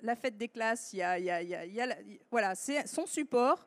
[0.04, 1.98] la fête des classes, il y a,
[2.30, 3.66] voilà, c'est son support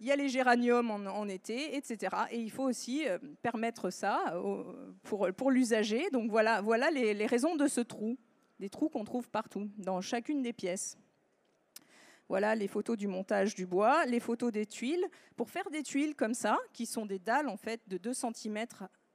[0.00, 2.14] il y a les géraniums en, été, etc.
[2.30, 4.34] Et il faut aussi euh, permettre ça
[5.02, 6.08] pour, pour l'usager.
[6.10, 8.16] Donc voilà, voilà les, raisons de ce trou,
[8.60, 10.96] des trous qu'on trouve partout, dans chacune des pièces.
[12.28, 15.04] Voilà les photos du montage du bois, les photos des tuiles.
[15.34, 18.66] Pour faire des tuiles comme ça, qui sont des dalles en fait de 2 cm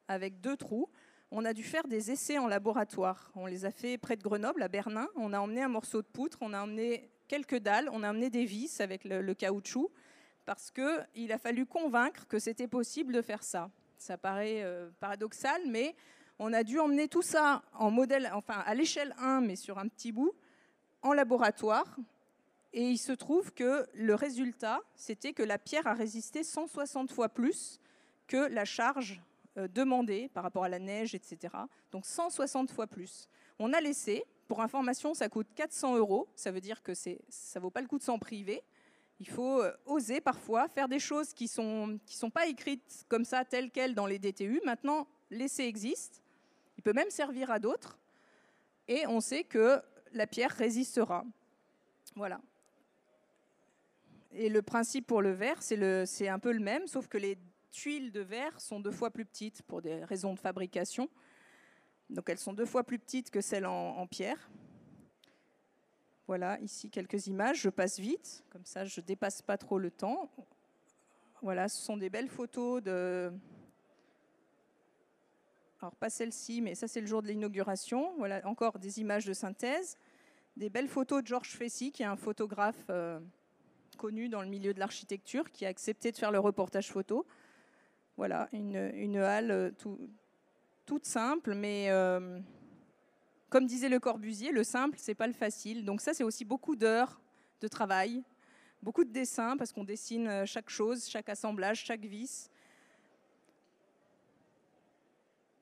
[0.07, 0.89] avec deux trous,
[1.31, 3.31] on a dû faire des essais en laboratoire.
[3.35, 5.07] On les a fait près de Grenoble, à Bernin.
[5.15, 8.29] On a emmené un morceau de poutre, on a emmené quelques dalles, on a emmené
[8.29, 9.91] des vis avec le caoutchouc
[10.45, 13.69] parce qu'il a fallu convaincre que c'était possible de faire ça.
[13.97, 15.95] Ça paraît euh, paradoxal, mais
[16.39, 19.87] on a dû emmener tout ça en modèle, enfin à l'échelle 1, mais sur un
[19.87, 20.33] petit bout,
[21.01, 21.97] en laboratoire.
[22.73, 27.29] Et il se trouve que le résultat, c'était que la pierre a résisté 160 fois
[27.29, 27.79] plus
[28.27, 29.21] que la charge
[29.57, 31.53] euh, demandée par rapport à la neige, etc.
[31.91, 33.29] Donc 160 fois plus.
[33.59, 36.27] On a laissé, pour information, ça coûte 400 euros.
[36.35, 38.63] Ça veut dire que ça ne vaut pas le coup de s'en priver.
[39.23, 43.05] Il faut euh, oser parfois faire des choses qui ne sont, qui sont pas écrites
[43.07, 44.59] comme ça, telles quelles dans les DTU.
[44.65, 46.21] Maintenant, l'essai existe.
[46.77, 47.97] Il peut même servir à d'autres.
[48.89, 51.23] Et on sait que la pierre résistera.
[52.17, 52.41] Voilà.
[54.33, 57.37] Et le principe pour le verre, c'est un peu le même, sauf que les
[57.71, 61.09] tuiles de verre sont deux fois plus petites pour des raisons de fabrication.
[62.09, 64.49] Donc elles sont deux fois plus petites que celles en pierre.
[66.27, 67.61] Voilà, ici quelques images.
[67.61, 70.31] Je passe vite, comme ça je dépasse pas trop le temps.
[71.41, 73.31] Voilà, ce sont des belles photos de.
[75.81, 78.13] Alors, pas celle-ci, mais ça, c'est le jour de l'inauguration.
[78.17, 79.97] Voilà, encore des images de synthèse.
[80.55, 83.19] Des belles photos de Georges Fessy, qui est un photographe euh,
[83.97, 87.25] connu dans le milieu de l'architecture, qui a accepté de faire le reportage photo.
[88.15, 89.71] Voilà, une, halle euh,
[90.85, 91.87] toute simple, mais.
[91.89, 92.39] Euh,
[93.53, 95.85] comme disait Le Corbusier, le simple, c'est pas le facile.
[95.85, 97.21] Donc ça, c'est aussi beaucoup d'heures
[97.61, 98.23] de travail,
[98.81, 102.49] beaucoup de dessins, parce qu'on dessine euh, chaque chose, chaque assemblage, chaque vis.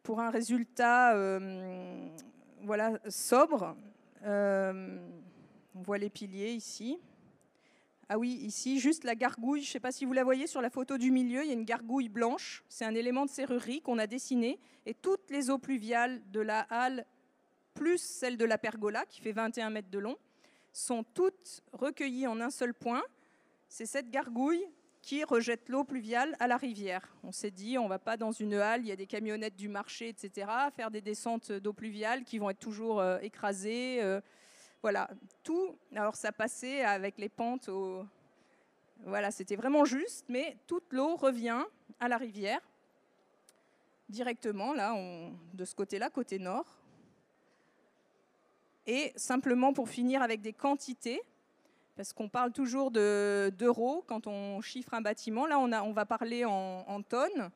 [0.04, 2.08] Pour un résultat euh,
[2.62, 3.76] voilà, sobre,
[4.24, 4.98] euh,
[5.76, 6.98] on voit les piliers ici.
[8.08, 10.62] Ah oui, ici, juste la gargouille, je ne sais pas si vous la voyez sur
[10.62, 13.82] la photo du milieu, il y a une gargouille blanche, c'est un élément de serrurerie
[13.82, 17.06] qu'on a dessiné, et toutes les eaux pluviales de la halle
[17.74, 20.18] plus celle de la pergola, qui fait 21 mètres de long,
[20.74, 23.04] sont toutes recueillies en un seul point.
[23.68, 24.66] C'est cette gargouille
[25.02, 27.16] qui rejette l'eau pluviale à la rivière.
[27.24, 29.56] On s'est dit, on ne va pas dans une halle, il y a des camionnettes
[29.56, 34.02] du marché, etc., faire des descentes d'eau pluviale qui vont être toujours euh, écrasées.
[34.02, 34.22] Euh,
[34.82, 35.10] voilà,
[35.44, 35.76] tout.
[35.96, 37.70] Alors ça passait avec les pentes.
[39.04, 41.64] Voilà, c'était vraiment juste, mais toute l'eau revient
[42.00, 42.62] à la rivière
[44.10, 44.96] directement, là,
[45.54, 46.81] de ce côté-là, côté nord.
[48.92, 51.22] Et simplement pour finir avec des quantités,
[51.96, 55.46] parce qu'on parle toujours d'euros quand on chiffre un bâtiment.
[55.48, 57.52] Là, on, va parler en, tonnes.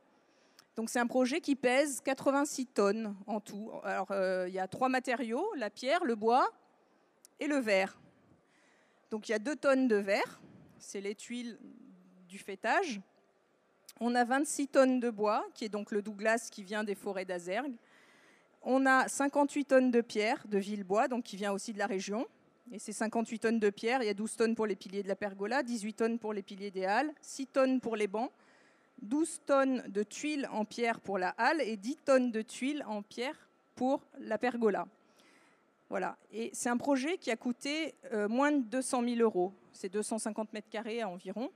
[0.77, 3.69] Donc c'est un projet qui pèse 86 tonnes en tout.
[3.83, 6.49] Alors euh, il y a trois matériaux, la pierre, le bois
[7.41, 7.99] et le verre.
[9.11, 10.39] Donc il y a deux tonnes de verre,
[10.79, 11.59] c'est les tuiles
[12.29, 13.01] du fêtage.
[13.99, 17.25] On a 26 tonnes de bois, qui est donc le Douglas qui vient des forêts
[17.25, 17.75] d'Azergue.
[18.68, 22.26] On a 58 tonnes de pierre de Villebois, donc qui vient aussi de la région.
[22.72, 25.07] Et ces 58 tonnes de pierre, il y a 12 tonnes pour les piliers de
[25.07, 28.32] la pergola, 18 tonnes pour les piliers des halles, 6 tonnes pour les bancs,
[29.03, 33.03] 12 tonnes de tuiles en pierre pour la halle et 10 tonnes de tuiles en
[33.03, 33.38] pierre
[33.76, 34.88] pour la pergola.
[35.89, 36.18] Voilà.
[36.32, 39.53] Et c'est un projet qui a coûté euh, moins de 200 000 euros.
[39.74, 41.51] C'est 250 mètres carrés environ.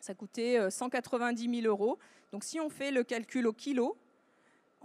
[0.00, 2.00] Ça a coûté 190 000 euros.
[2.32, 3.96] Donc si on fait le calcul au kilo,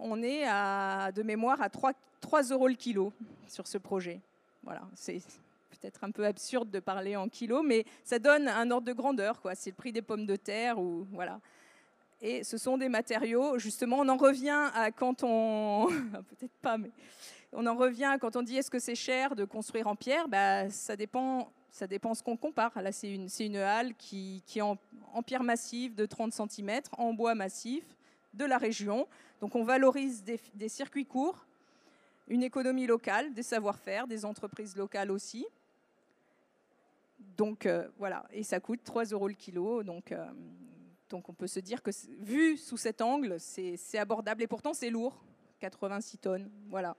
[0.02, 3.14] on est à, de mémoire à 3, 3 euros le kilo
[3.48, 4.20] sur ce projet.
[4.64, 5.22] Voilà, c'est
[5.70, 9.42] peut-être un peu absurde de parler en kilos, mais ça donne un ordre de grandeur.
[9.42, 9.56] Quoi.
[9.56, 10.80] C'est le prix des pommes de terre.
[10.80, 11.40] Ou, voilà.
[12.22, 15.88] Et ce sont des matériaux, justement, on en revient à quand on...
[16.30, 16.92] peut-être pas, mais
[17.54, 20.28] on en revient quand on dit est-ce que c'est cher de construire en pierre?
[20.28, 22.72] Bah, Ça dépend ça dépend ce qu'on compare.
[22.82, 24.78] Là, c'est une, une, halle qui, qui est en,
[25.26, 27.84] pierre massive de 30 cm, en bois massif
[28.34, 29.08] de la région.
[29.42, 31.48] Donc on valorise des, circuits courts,
[32.28, 35.48] une économie locale, des savoir-faire, des entreprises locales aussi.
[37.38, 39.82] Donc euh, voilà, et ça coûte 3 euros le kilo.
[39.82, 40.24] Donc, euh,
[41.10, 41.90] donc on peut se dire que
[42.20, 44.44] vu sous cet angle, c'est abordable.
[44.44, 45.24] Et pourtant c'est lourd,
[45.60, 46.52] 86 tonnes.
[46.70, 46.96] Voilà.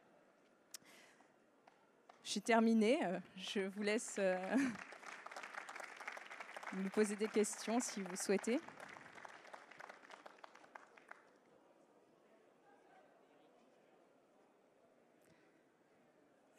[2.24, 3.04] J'ai terminé.
[3.04, 4.18] Euh, je vous laisse
[6.92, 8.60] poser des questions si vous souhaitez.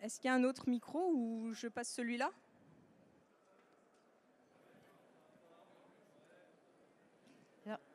[0.04, 2.30] Est-ce qu'il y a un autre micro ou je passe celui-là?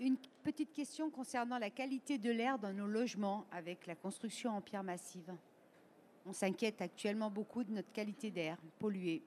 [0.01, 4.63] Une petite question concernant la qualité de l'air dans nos logements avec la construction en
[4.63, 5.35] pierre massive.
[6.25, 9.23] On s'inquiète actuellement beaucoup de notre qualité d'air polluée.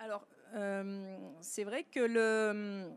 [0.00, 2.90] Alors, euh, c'est vrai que le,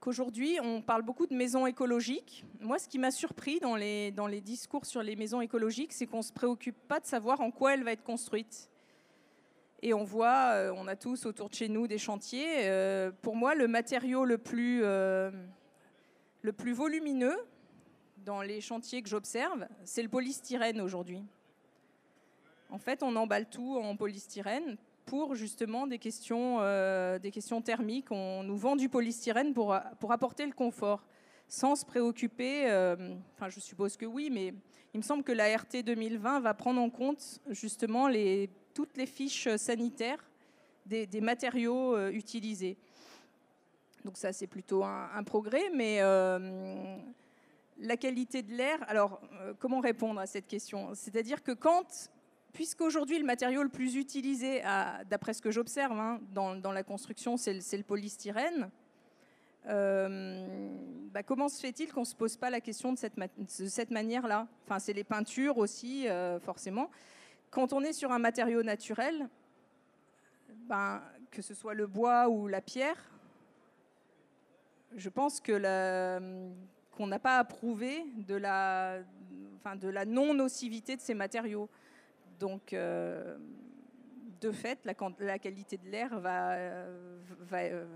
[0.00, 2.44] qu'aujourd'hui, on parle beaucoup de maisons écologiques.
[2.60, 6.06] Moi, ce qui m'a surpris dans les, dans les discours sur les maisons écologiques, c'est
[6.06, 8.70] qu'on ne se préoccupe pas de savoir en quoi elle va être construite.
[9.80, 12.68] Et on voit, euh, on a tous autour de chez nous des chantiers.
[12.68, 15.30] Euh, pour moi, le matériau le plus, euh,
[16.42, 17.36] le plus volumineux
[18.24, 21.22] dans les chantiers que j'observe, c'est le polystyrène aujourd'hui.
[22.70, 24.76] En fait, on emballe tout en polystyrène
[25.08, 28.10] pour justement des questions, euh, des questions thermiques.
[28.10, 31.02] On nous vend du polystyrène pour, pour apporter le confort,
[31.48, 34.52] sans se préoccuper, euh, enfin je suppose que oui, mais
[34.92, 38.08] il me semble que la RT 2020 va prendre en compte justement
[38.74, 40.22] toutes les fiches sanitaires
[40.84, 42.76] des, des matériaux euh, utilisés.
[44.04, 46.00] Donc ça c'est plutôt un, un, progrès, mais
[47.80, 49.22] la qualité de l'air, alors
[49.58, 50.90] comment répondre à cette question?
[50.94, 52.10] C'est-à-dire que quand
[52.58, 54.62] puisqu'aujourd'hui le matériau le plus utilisé,
[55.08, 58.68] d'après ce que j'observe hein, dans, la construction, c'est le, polystyrène,
[59.68, 60.68] euh,
[61.12, 64.48] bah, comment se fait-il qu'on ne se pose pas la question de cette, manière-là?
[64.64, 66.90] Enfin, c'est les peintures aussi, euh, forcément.
[67.52, 69.28] Quand on est sur un matériau naturel,
[70.68, 71.00] ben,
[71.30, 72.98] que ce soit le bois ou la pierre,
[74.96, 78.34] je pense qu'on n'a pas approuvé de
[79.76, 81.68] de la non-nocivité de ces matériaux.
[82.38, 83.36] Donc, euh,
[84.40, 87.86] de fait, la, qualité de l'air va, euh,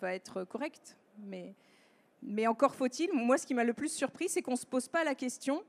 [0.00, 0.96] va, être correcte.
[1.18, 4.88] Mais, encore faut-il, moi, ce qui m'a le plus surpris, c'est qu'on ne se pose
[4.88, 5.62] pas la question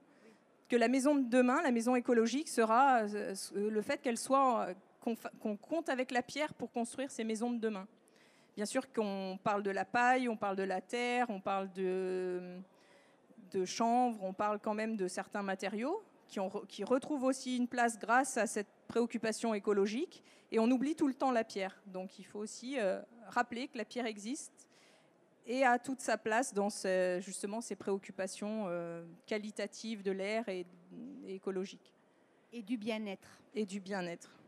[0.67, 4.69] que la maison de demain, la maison écologique, sera euh, le fait qu'elle soit
[5.01, 7.87] qu'on compte avec la pierre pour construire ces maisons de demain.
[8.55, 12.61] Bien sûr qu'on parle de la paille, on parle de la terre, on parle de
[13.65, 16.01] chanvre, on parle quand même de certains matériaux,
[16.67, 20.23] qui, retrouvent aussi une place grâce à cette préoccupation écologique.
[20.51, 21.81] Et on oublie tout le temps la pierre.
[21.85, 24.67] Donc il faut aussi euh, rappeler que la pierre existe
[25.45, 26.69] et a toute sa place dans
[27.19, 30.65] justement ces préoccupations euh, qualitatives de l'air et,
[31.25, 31.93] et écologiques.
[32.53, 33.41] Et du bien-être.
[33.55, 34.40] Et du bien-être.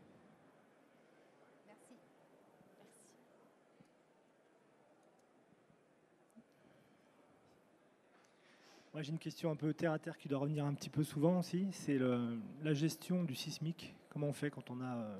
[8.94, 11.02] Moi, j'ai une question un peu terre à terre qui doit revenir un petit peu
[11.02, 11.66] souvent aussi.
[11.72, 11.98] C'est
[12.62, 13.92] la gestion du sismique.
[14.08, 15.18] Comment on fait quand on a euh,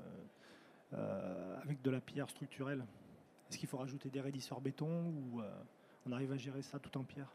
[0.93, 2.85] euh, avec de la pierre structurelle?
[3.49, 5.51] Est-ce qu'il faut rajouter des raidisseurs béton ou euh,
[6.07, 7.29] on arrive à gérer ça tout en pierre?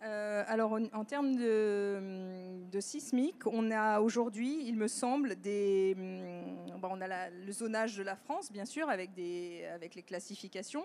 [0.00, 7.30] Alors, en, termes de, sismique, on a aujourd'hui, il me semble, des, hum, on a
[7.30, 10.84] le zonage de la France, bien sûr, avec les classifications.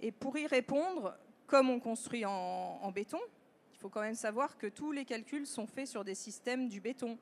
[0.00, 3.18] Et pour y répondre, comme on construit en béton,
[3.84, 7.18] faut quand même savoir que tous les calculs sont faits sur des systèmes du béton.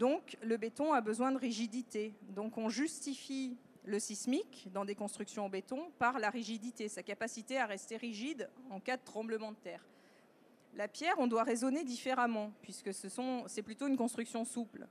[0.00, 2.14] Donc le béton a besoin de rigidité.
[2.30, 7.58] Donc on justifie le sismique dans des constructions en béton par la rigidité, sa capacité
[7.58, 9.84] à rester rigide en cas de tremblement de terre.
[10.74, 14.84] La pierre, on doit raisonner différemment, puisque c'est plutôt une construction souple.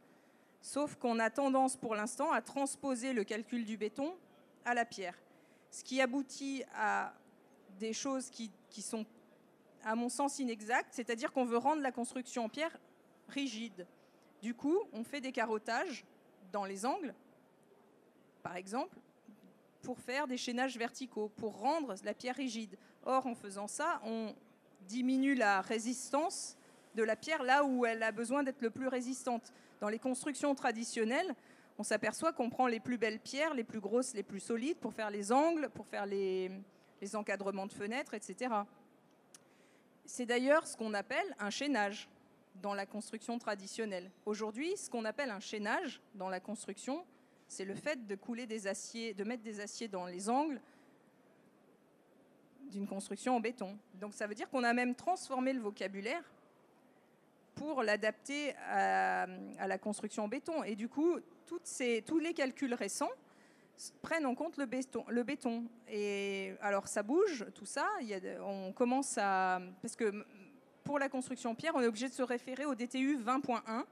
[0.61, 4.15] Sauf qu'on a tendance pour l'instant à transposer le calcul du béton
[4.63, 5.19] à la pierre,
[5.69, 7.13] ce qui aboutit à
[7.77, 9.05] des choses qui, qui sont,
[9.87, 12.77] à mon sens, inexactes, c'est-à-dire qu'on veut rendre la construction en pierre
[13.29, 13.87] rigide.
[14.41, 16.03] Du coup, on fait des carottages
[16.51, 17.15] dans les angles,
[18.43, 18.97] par exemple,
[19.81, 22.77] pour faire des chaînages verticaux, pour rendre la pierre rigide.
[23.05, 24.35] Or, en faisant ça, on
[24.81, 26.57] diminue la résistance
[26.95, 29.53] de la pierre là où elle a besoin d'être le plus résistante.
[29.79, 31.33] Dans les constructions traditionnelles,
[31.77, 34.93] on s'aperçoit qu'on prend les plus belles pierres, les plus grosses, les plus solides, pour
[34.93, 36.51] faire les angles, pour faire les,
[36.99, 38.49] les encadrements de fenêtres, etc.
[40.07, 42.07] C'est d'ailleurs ce qu'on appelle un chaînage
[42.61, 44.09] dans la construction traditionnelle.
[44.25, 47.05] Aujourd'hui, ce qu'on appelle un chaînage dans la construction,
[47.49, 50.61] c'est le fait de couler des aciers, de mettre des aciers dans les angles
[52.71, 53.77] d'une construction en béton.
[53.95, 56.23] Donc ça veut dire qu'on a même transformé le vocabulaire
[57.55, 59.27] pour l'adapter à,
[59.67, 60.63] la construction en béton.
[60.63, 63.11] Et du coup, tous les calculs récents
[64.01, 65.65] prennent en compte le béton, le béton.
[65.89, 67.87] Et alors ça bouge, tout ça.
[68.01, 70.25] Y a, on commence à parce que
[70.83, 73.83] pour la construction en pierre, on est obligé de se référer au DTU 20.1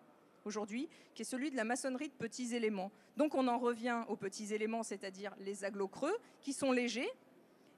[0.45, 2.91] aujourd'hui, qui est celui de la maçonnerie de petits éléments.
[3.17, 7.09] Donc on en revient aux petits éléments, c'est-à-dire les agglos creux, qui sont légers.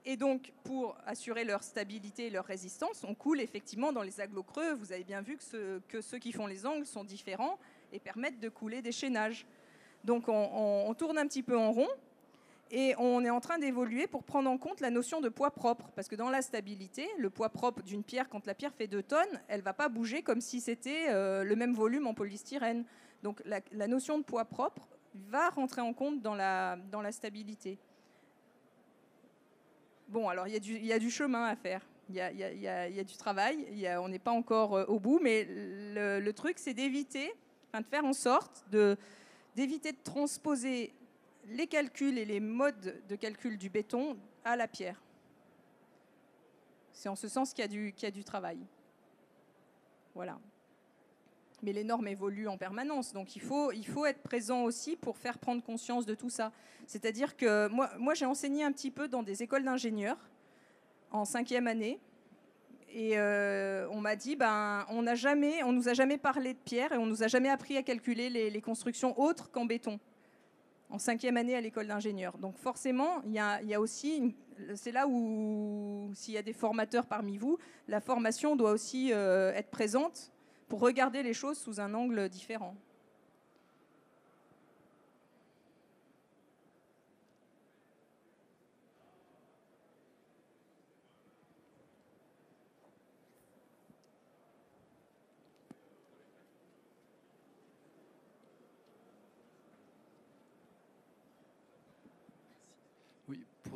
[0.06, 4.44] Et donc, pour assurer leur stabilité et leur résistance, on coule effectivement dans les agglos
[4.44, 4.74] creux.
[4.74, 7.60] Vous avez bien vu que, que ceux qui font les angles sont différents
[7.92, 9.46] et permettent de couler des chaînages.
[10.04, 11.88] Donc on, tourne un petit peu en rond
[12.72, 15.90] et on est en train d'évoluer pour prendre en compte la notion de poids propre.
[15.96, 19.04] Parce que dans la stabilité, le poids propre d'une pierre, quand la pierre fait 2
[19.04, 22.86] tonnes, elle ne va pas bouger comme si c'était euh, le même volume en polystyrène.
[23.24, 27.78] Donc la, notion de poids propre va rentrer en compte dans la, dans la stabilité.
[30.10, 31.82] Bon, alors il y, y, a du chemin à faire.
[32.10, 33.68] Il y, y, y a, du travail.
[34.00, 35.20] on n'est pas encore euh, au bout.
[35.22, 37.34] Mais le, le truc, c'est d'éviter,
[37.68, 38.66] enfin, de faire en sorte
[39.58, 40.94] d'éviter de, transposer
[41.48, 45.02] les calculs et les modes de calcul du béton à la pierre.
[46.94, 48.60] C'est en ce sens qu'il y, a du travail.
[50.14, 50.38] Voilà.
[51.64, 55.18] Mais les normes évoluent en permanence, donc il faut, il faut être présent aussi pour
[55.18, 56.52] faire prendre conscience de tout ça.
[56.86, 60.20] C'est-à-dire que moi j'ai enseigné un petit peu dans des écoles d'ingénieurs
[61.10, 62.00] en cinquième année,
[62.90, 67.06] et euh, on m'a dit, ben, on nous a jamais parlé de pierre et on
[67.06, 70.00] nous a jamais appris à calculer les, constructions autres qu'en béton
[70.90, 72.38] en cinquième année à l'école d'ingénieur.
[72.38, 74.36] Donc forcément, il y a, il y a aussi,
[74.76, 77.58] c'est là où, s'il y a des formateurs parmi vous,
[77.90, 80.32] la formation doit aussi euh, être présente
[80.70, 82.76] pour regarder les choses sous un angle différent.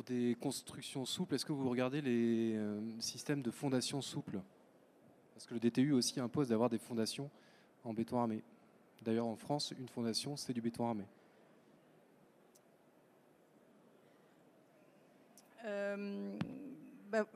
[0.06, 4.40] Des constructions souples, est-ce que vous regardez les euh, systèmes de fondations souples?
[5.34, 7.30] Parce que le DTU aussi impose d'avoir des fondations
[7.84, 8.42] en béton armé.
[9.02, 11.04] D'ailleurs, en France, une fondation, c'est du béton armé.
[15.64, 16.36] Euh,
[17.10, 17.26] bah,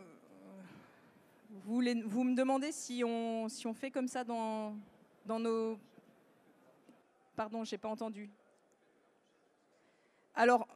[1.50, 4.76] vous, voulez, vous, me demandez si on, fait comme ça dans,
[5.24, 5.78] dans nos...
[7.34, 8.30] Pardon, j'ai pas entendu.
[10.34, 10.68] Alors,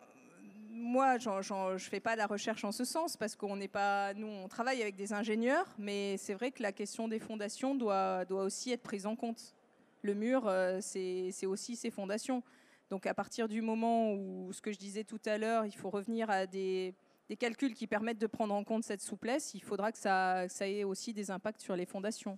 [0.90, 4.26] moi, je ne fais pas la recherche en ce sens parce qu'on n'est pas, nous,
[4.26, 8.72] on travaille avec des ingénieurs, mais c'est vrai que la question des fondations doit, aussi
[8.72, 9.54] être prise en compte.
[10.02, 12.42] Le mur, euh, c'est aussi ses fondations.
[12.90, 15.90] Donc, à partir du moment où, ce que je disais tout à l'heure, il faut
[15.90, 16.94] revenir à des,
[17.38, 21.12] calculs qui permettent de prendre en compte cette souplesse, il faudra que ça, ait aussi
[21.12, 22.36] des impacts sur les fondations.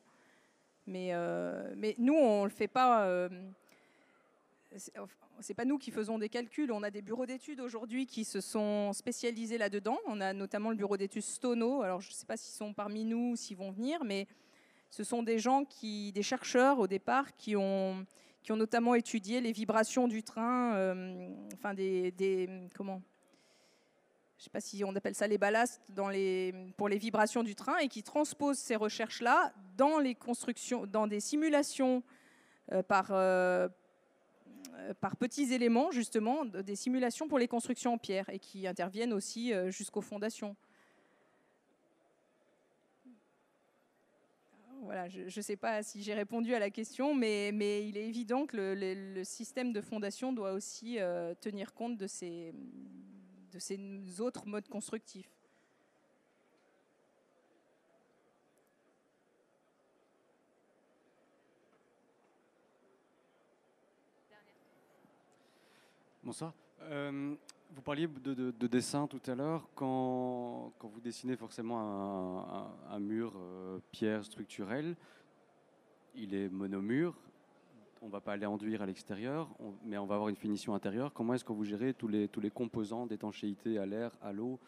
[0.86, 3.06] Mais, euh, nous, on ne le fait pas.
[3.06, 3.30] Euh,
[5.40, 6.72] c'est pas nous qui faisons des calculs.
[6.72, 9.98] On a des bureaux d'études aujourd'hui qui se sont spécialisés là-dedans.
[10.06, 11.82] On a notamment le bureau d'études Stono.
[11.82, 14.26] Alors je ne sais pas s'ils sont parmi nous, s'ils vont venir, mais
[14.90, 18.06] ce sont des gens qui, des chercheurs au départ, qui ont,
[18.42, 23.02] qui ont notamment étudié les vibrations du train, euh, enfin des, des, comment
[24.42, 25.80] je ne sais pas si on appelle ça les ballasts
[26.76, 31.20] pour les vibrations du train et qui transposent ces recherches-là dans les constructions, dans des
[31.20, 32.02] simulations
[32.72, 33.68] euh, par, euh,
[35.00, 39.52] par petits éléments, justement, des simulations pour les constructions en pierre et qui interviennent aussi
[39.52, 40.56] euh, jusqu'aux fondations.
[44.82, 48.46] Voilà, je ne sais pas si j'ai répondu à la question, mais, il est évident
[48.46, 52.52] que le, système de fondation doit aussi euh, tenir compte de ces
[54.18, 55.30] autres modes constructifs.
[66.24, 66.52] Bonsoir.
[66.82, 67.34] Euh,
[67.74, 69.68] vous parliez de, de, de, dessin tout à l'heure.
[69.74, 73.32] Quand, quand vous dessinez forcément un, un mur
[73.90, 74.94] pierre structurel,
[76.14, 77.16] il est monomure,
[78.02, 79.48] on ne va pas aller enduire à l'extérieur,
[79.84, 81.12] mais on va avoir une finition intérieure.
[81.12, 84.60] Comment est-ce que vous gérez tous les, tous les composants d'étanchéité à l'air, à l'eau,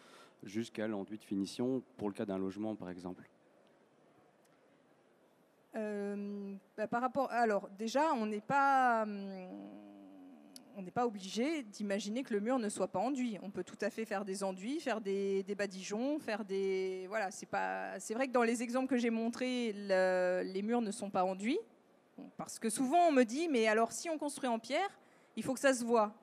[0.43, 3.29] jusqu'à l'enduit de finition, pour le cas d'un logement par exemple?
[5.77, 9.49] Euh, bah, par rapport, alors déjà, on n'est pas, hum,
[10.77, 13.39] on n'est pas obligé d'imaginer que le mur ne soit pas enduit.
[13.43, 17.47] On peut tout à fait faire des enduits, faire des, badigeons, faire des, voilà, c'est
[17.47, 21.25] pas, c'est vrai que dans les exemples que j'ai montrés, les murs ne sont pas
[21.25, 21.59] enduits.
[22.37, 24.89] Parce que souvent on me dit, mais alors si on construit en pierre,
[25.37, 26.15] il faut que ça se voit.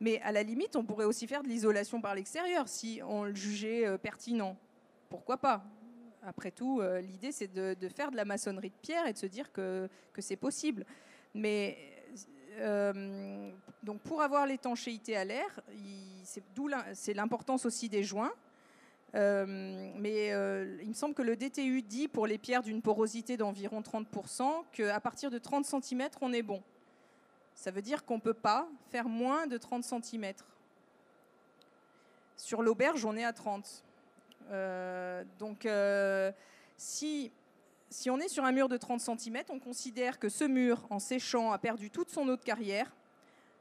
[0.00, 3.34] Mais à la limite, on pourrait aussi faire de l'isolation par l'extérieur si on le
[3.34, 4.56] jugeait euh, pertinent.
[5.10, 5.62] Pourquoi pas?
[6.22, 9.26] Après tout, euh, l'idée c'est de, faire de la maçonnerie de pierre et de se
[9.26, 10.86] dire que, c'est possible.
[11.34, 11.78] Mais
[12.58, 13.50] euh,
[13.82, 15.60] donc pour avoir l'étanchéité à l'air,
[16.94, 18.32] c'est l'importance aussi des joints.
[19.14, 23.36] Euh, mais euh, il me semble que le DTU dit pour les pierres d'une porosité
[23.36, 26.62] d'environ 30% qu'à partir de 30 cm, on est bon.
[27.54, 30.32] Ça veut dire qu'on ne peut pas faire moins de 30 cm.
[32.36, 33.84] Sur l'auberge, on est à 30.
[34.52, 35.68] Euh, donc,
[36.76, 37.32] si,
[37.90, 41.00] si on est sur un mur de 30 cm, on considère que ce mur, en
[41.00, 42.90] séchant, a perdu toute son eau de carrière,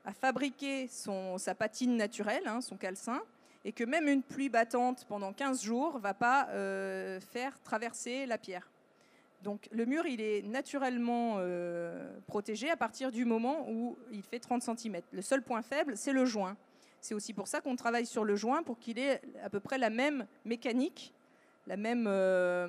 [0.05, 3.21] a fabriqué son, sa patine naturelle, hein, son calcin,
[3.65, 8.25] et que même une pluie battante pendant 15 jours ne va pas euh, faire traverser
[8.25, 8.69] la pierre.
[9.43, 14.39] Donc le mur, il est naturellement euh, protégé à partir du moment où il fait
[14.39, 15.01] 30 cm.
[15.11, 16.55] Le seul point faible, c'est le joint.
[17.01, 19.77] C'est aussi pour ça qu'on travaille sur le joint, pour qu'il ait à peu près
[19.77, 21.13] la même mécanique,
[21.65, 22.05] la même...
[22.07, 22.67] Euh,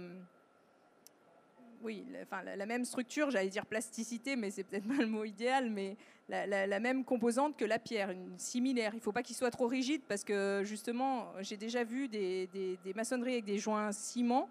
[1.83, 5.25] oui, la, enfin, la, même structure, j'allais dire plasticité, mais c'est peut-être pas le mot
[5.25, 5.97] idéal, mais
[6.29, 8.93] la, même composante que la pierre, une similaire.
[8.95, 12.49] Il ne faut pas qu'il soit trop rigide parce que justement, j'ai déjà vu des,
[12.95, 14.49] maçonneries avec des joints ciment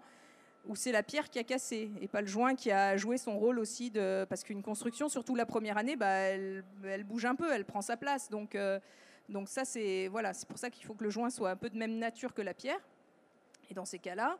[0.66, 3.38] où c'est la pierre qui a cassé et pas le joint qui a joué son
[3.38, 3.90] rôle aussi
[4.28, 6.64] parce qu'une construction, surtout la première année, bah, elle,
[7.04, 8.28] bouge un peu, elle prend sa place.
[8.28, 8.78] Donc, euh,
[9.28, 11.70] donc ça c'est voilà, c'est pour ça qu'il faut que le joint soit un peu
[11.70, 12.80] de même nature que la pierre.
[13.70, 14.36] Et dans ces cas-là,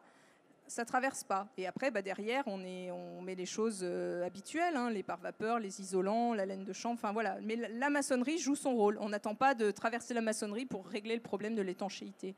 [0.70, 1.48] ça traverse pas.
[1.56, 6.32] Et après, bah, derrière, on, met les choses euh, habituelles, hein, les pare-vapeurs, les isolants,
[6.32, 7.38] la laine de chambre, enfin voilà.
[7.42, 8.96] Mais la, maçonnerie joue son rôle.
[9.00, 12.36] On n'attend pas de traverser la maçonnerie pour régler le problème de l'étanchéité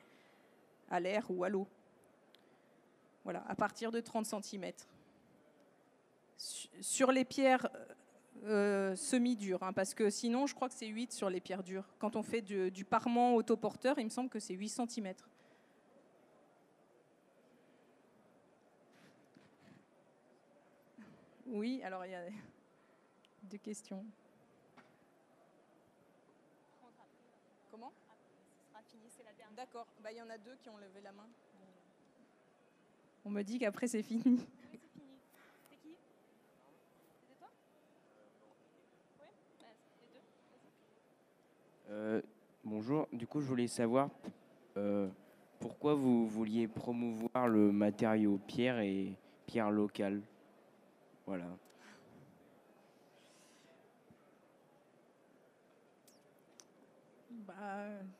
[0.90, 1.66] à l'air ou à l'eau.
[3.24, 4.72] Voilà, à partir de 30 cm.
[6.80, 7.68] Sur les pierres
[8.44, 11.84] euh, semi-dures, hein, parce que sinon, je crois que c'est 8 sur les pierres dures.
[11.98, 15.12] Quand on fait du, du parement autoporteur, il me semble que c'est 8 cm.
[21.52, 22.22] Oui, alors il y a
[23.42, 24.02] deux questions.
[27.70, 27.92] Comment?
[29.54, 31.28] D'accord, bah, il y en a deux qui ont levé la main.
[33.26, 34.22] On me dit qu'après c'est fini.
[35.68, 35.94] C'est qui?
[37.28, 37.48] C'est toi?
[39.20, 39.26] Oui,
[39.60, 39.66] bah,
[40.14, 41.92] deux.
[41.92, 42.22] Euh,
[42.64, 44.08] bonjour, du coup je voulais savoir
[44.78, 45.06] euh,
[45.60, 49.12] pourquoi vous vouliez promouvoir le matériau pierre et
[49.46, 50.22] pierre locale?
[51.26, 51.44] Voilà.
[57.30, 57.54] Bah,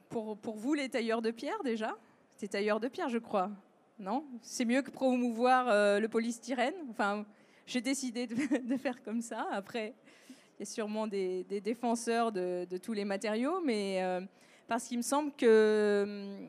[0.09, 1.97] pour, pour, vous, les tailleurs de pierre, déjà
[2.37, 3.51] C'est tailleurs de pierre, je crois.
[3.99, 4.25] Non?
[4.41, 7.25] C'est mieux que promouvoir euh, le polystyrène Enfin,
[7.67, 9.47] j'ai décidé de, faire comme ça.
[9.53, 9.95] Après,
[10.29, 14.21] il y a sûrement des, défenseur défenseurs de, tous les matériaux, mais euh,
[14.67, 16.49] parce qu'il me semble que hum,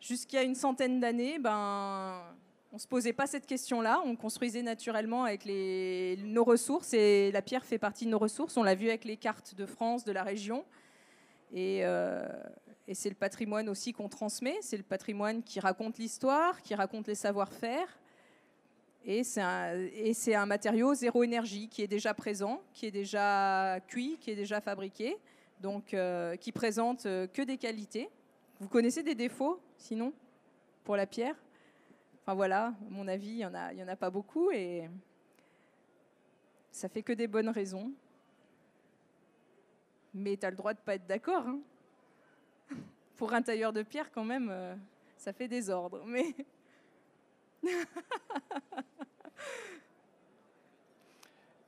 [0.00, 2.22] jusqu'à une centaine d'années, ben
[2.72, 7.42] on ne se posait pas cette question-là, on construisait naturellement avec nos ressources et la
[7.42, 8.56] pierre fait partie de nos ressources.
[8.56, 10.64] On l'a vu avec les cartes de France, de la région.
[11.52, 12.24] Et, euh,
[12.92, 17.14] c'est le patrimoine aussi qu'on transmet, c'est le patrimoine qui raconte l'histoire, qui raconte les
[17.14, 17.86] savoir-faire.
[19.04, 19.42] Et c'est
[20.34, 24.60] un, matériau zéro énergie qui est déjà présent, qui est déjà cuit, qui est déjà
[24.60, 25.16] fabriqué,
[25.60, 28.10] donc euh, qui présente euh, que des qualités.
[28.58, 30.12] Vous connaissez des défauts, sinon,
[30.84, 31.36] pour la pierre?
[32.34, 34.88] Voilà, mon avis, il n'y en, a, en a pas beaucoup et
[36.70, 37.92] ça fait que des bonnes raisons.
[40.14, 41.46] Mais tu as le droit de ne pas être d'accord.
[41.46, 41.60] Hein.
[43.16, 44.74] Pour un tailleur de pierre, quand même, euh,
[45.16, 46.04] ça fait des ordres.
[46.06, 46.34] Mais.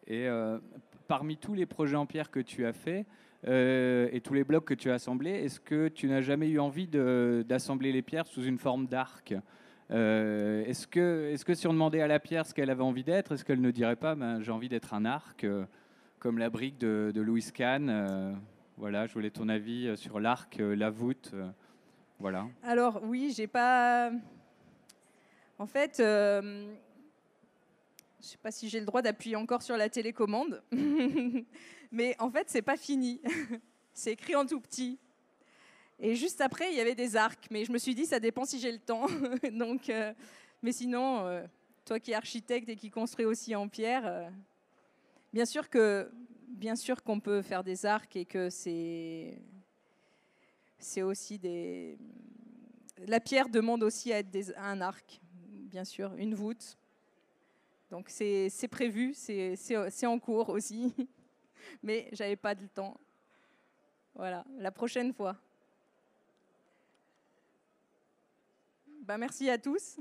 [0.06, 0.58] et euh,
[1.06, 3.04] parmi tous les projets en pierre que tu as fait
[3.46, 6.58] euh, et tous les blocs que tu as assemblés, est-ce que tu n'as jamais eu
[6.58, 9.34] envie d'assembler les pierres sous une forme d'arc?
[9.92, 13.44] Euh, est-ce, que, si on demandait à la pierre ce qu'elle avait envie d'être, est-ce
[13.44, 15.64] qu'elle ne dirait pas ben, j'ai envie d'être un arc, euh,
[16.18, 18.32] comme la brique de, Louis Kahn euh,
[18.78, 21.34] Voilà, je voulais ton avis sur l'arc, la voûte.
[22.18, 22.46] voilà.
[22.62, 24.10] Alors oui, j'ai pas.
[25.58, 26.74] En fait, je ne
[28.20, 30.62] sais pas si j'ai le droit d'appuyer encore sur la télécommande,
[31.92, 33.20] mais en fait, c'est pas fini.
[33.92, 34.98] c'est écrit en tout petit.
[36.04, 38.44] Et juste après, il y avait des arcs, mais je me suis dit, ça dépend
[38.44, 39.06] si j'ai le temps.
[39.52, 40.12] Donc, euh,
[40.60, 41.46] mais sinon, euh,
[41.84, 44.28] toi qui es architecte et qui construis aussi en pierre, euh,
[45.32, 46.10] bien sûr que,
[46.48, 49.38] bien sûr qu'on peut faire des arcs et que c'est,
[50.76, 51.96] c'est aussi des.
[53.06, 55.20] La pierre demande aussi à être un arc,
[55.70, 56.76] bien sûr, une voûte.
[57.90, 60.92] Donc c'est, c'est prévu, c'est, c'est en cours aussi,
[61.84, 62.98] mais j'avais pas de temps.
[64.16, 65.36] Voilà, la prochaine fois.
[69.02, 69.98] Ben, merci à tous.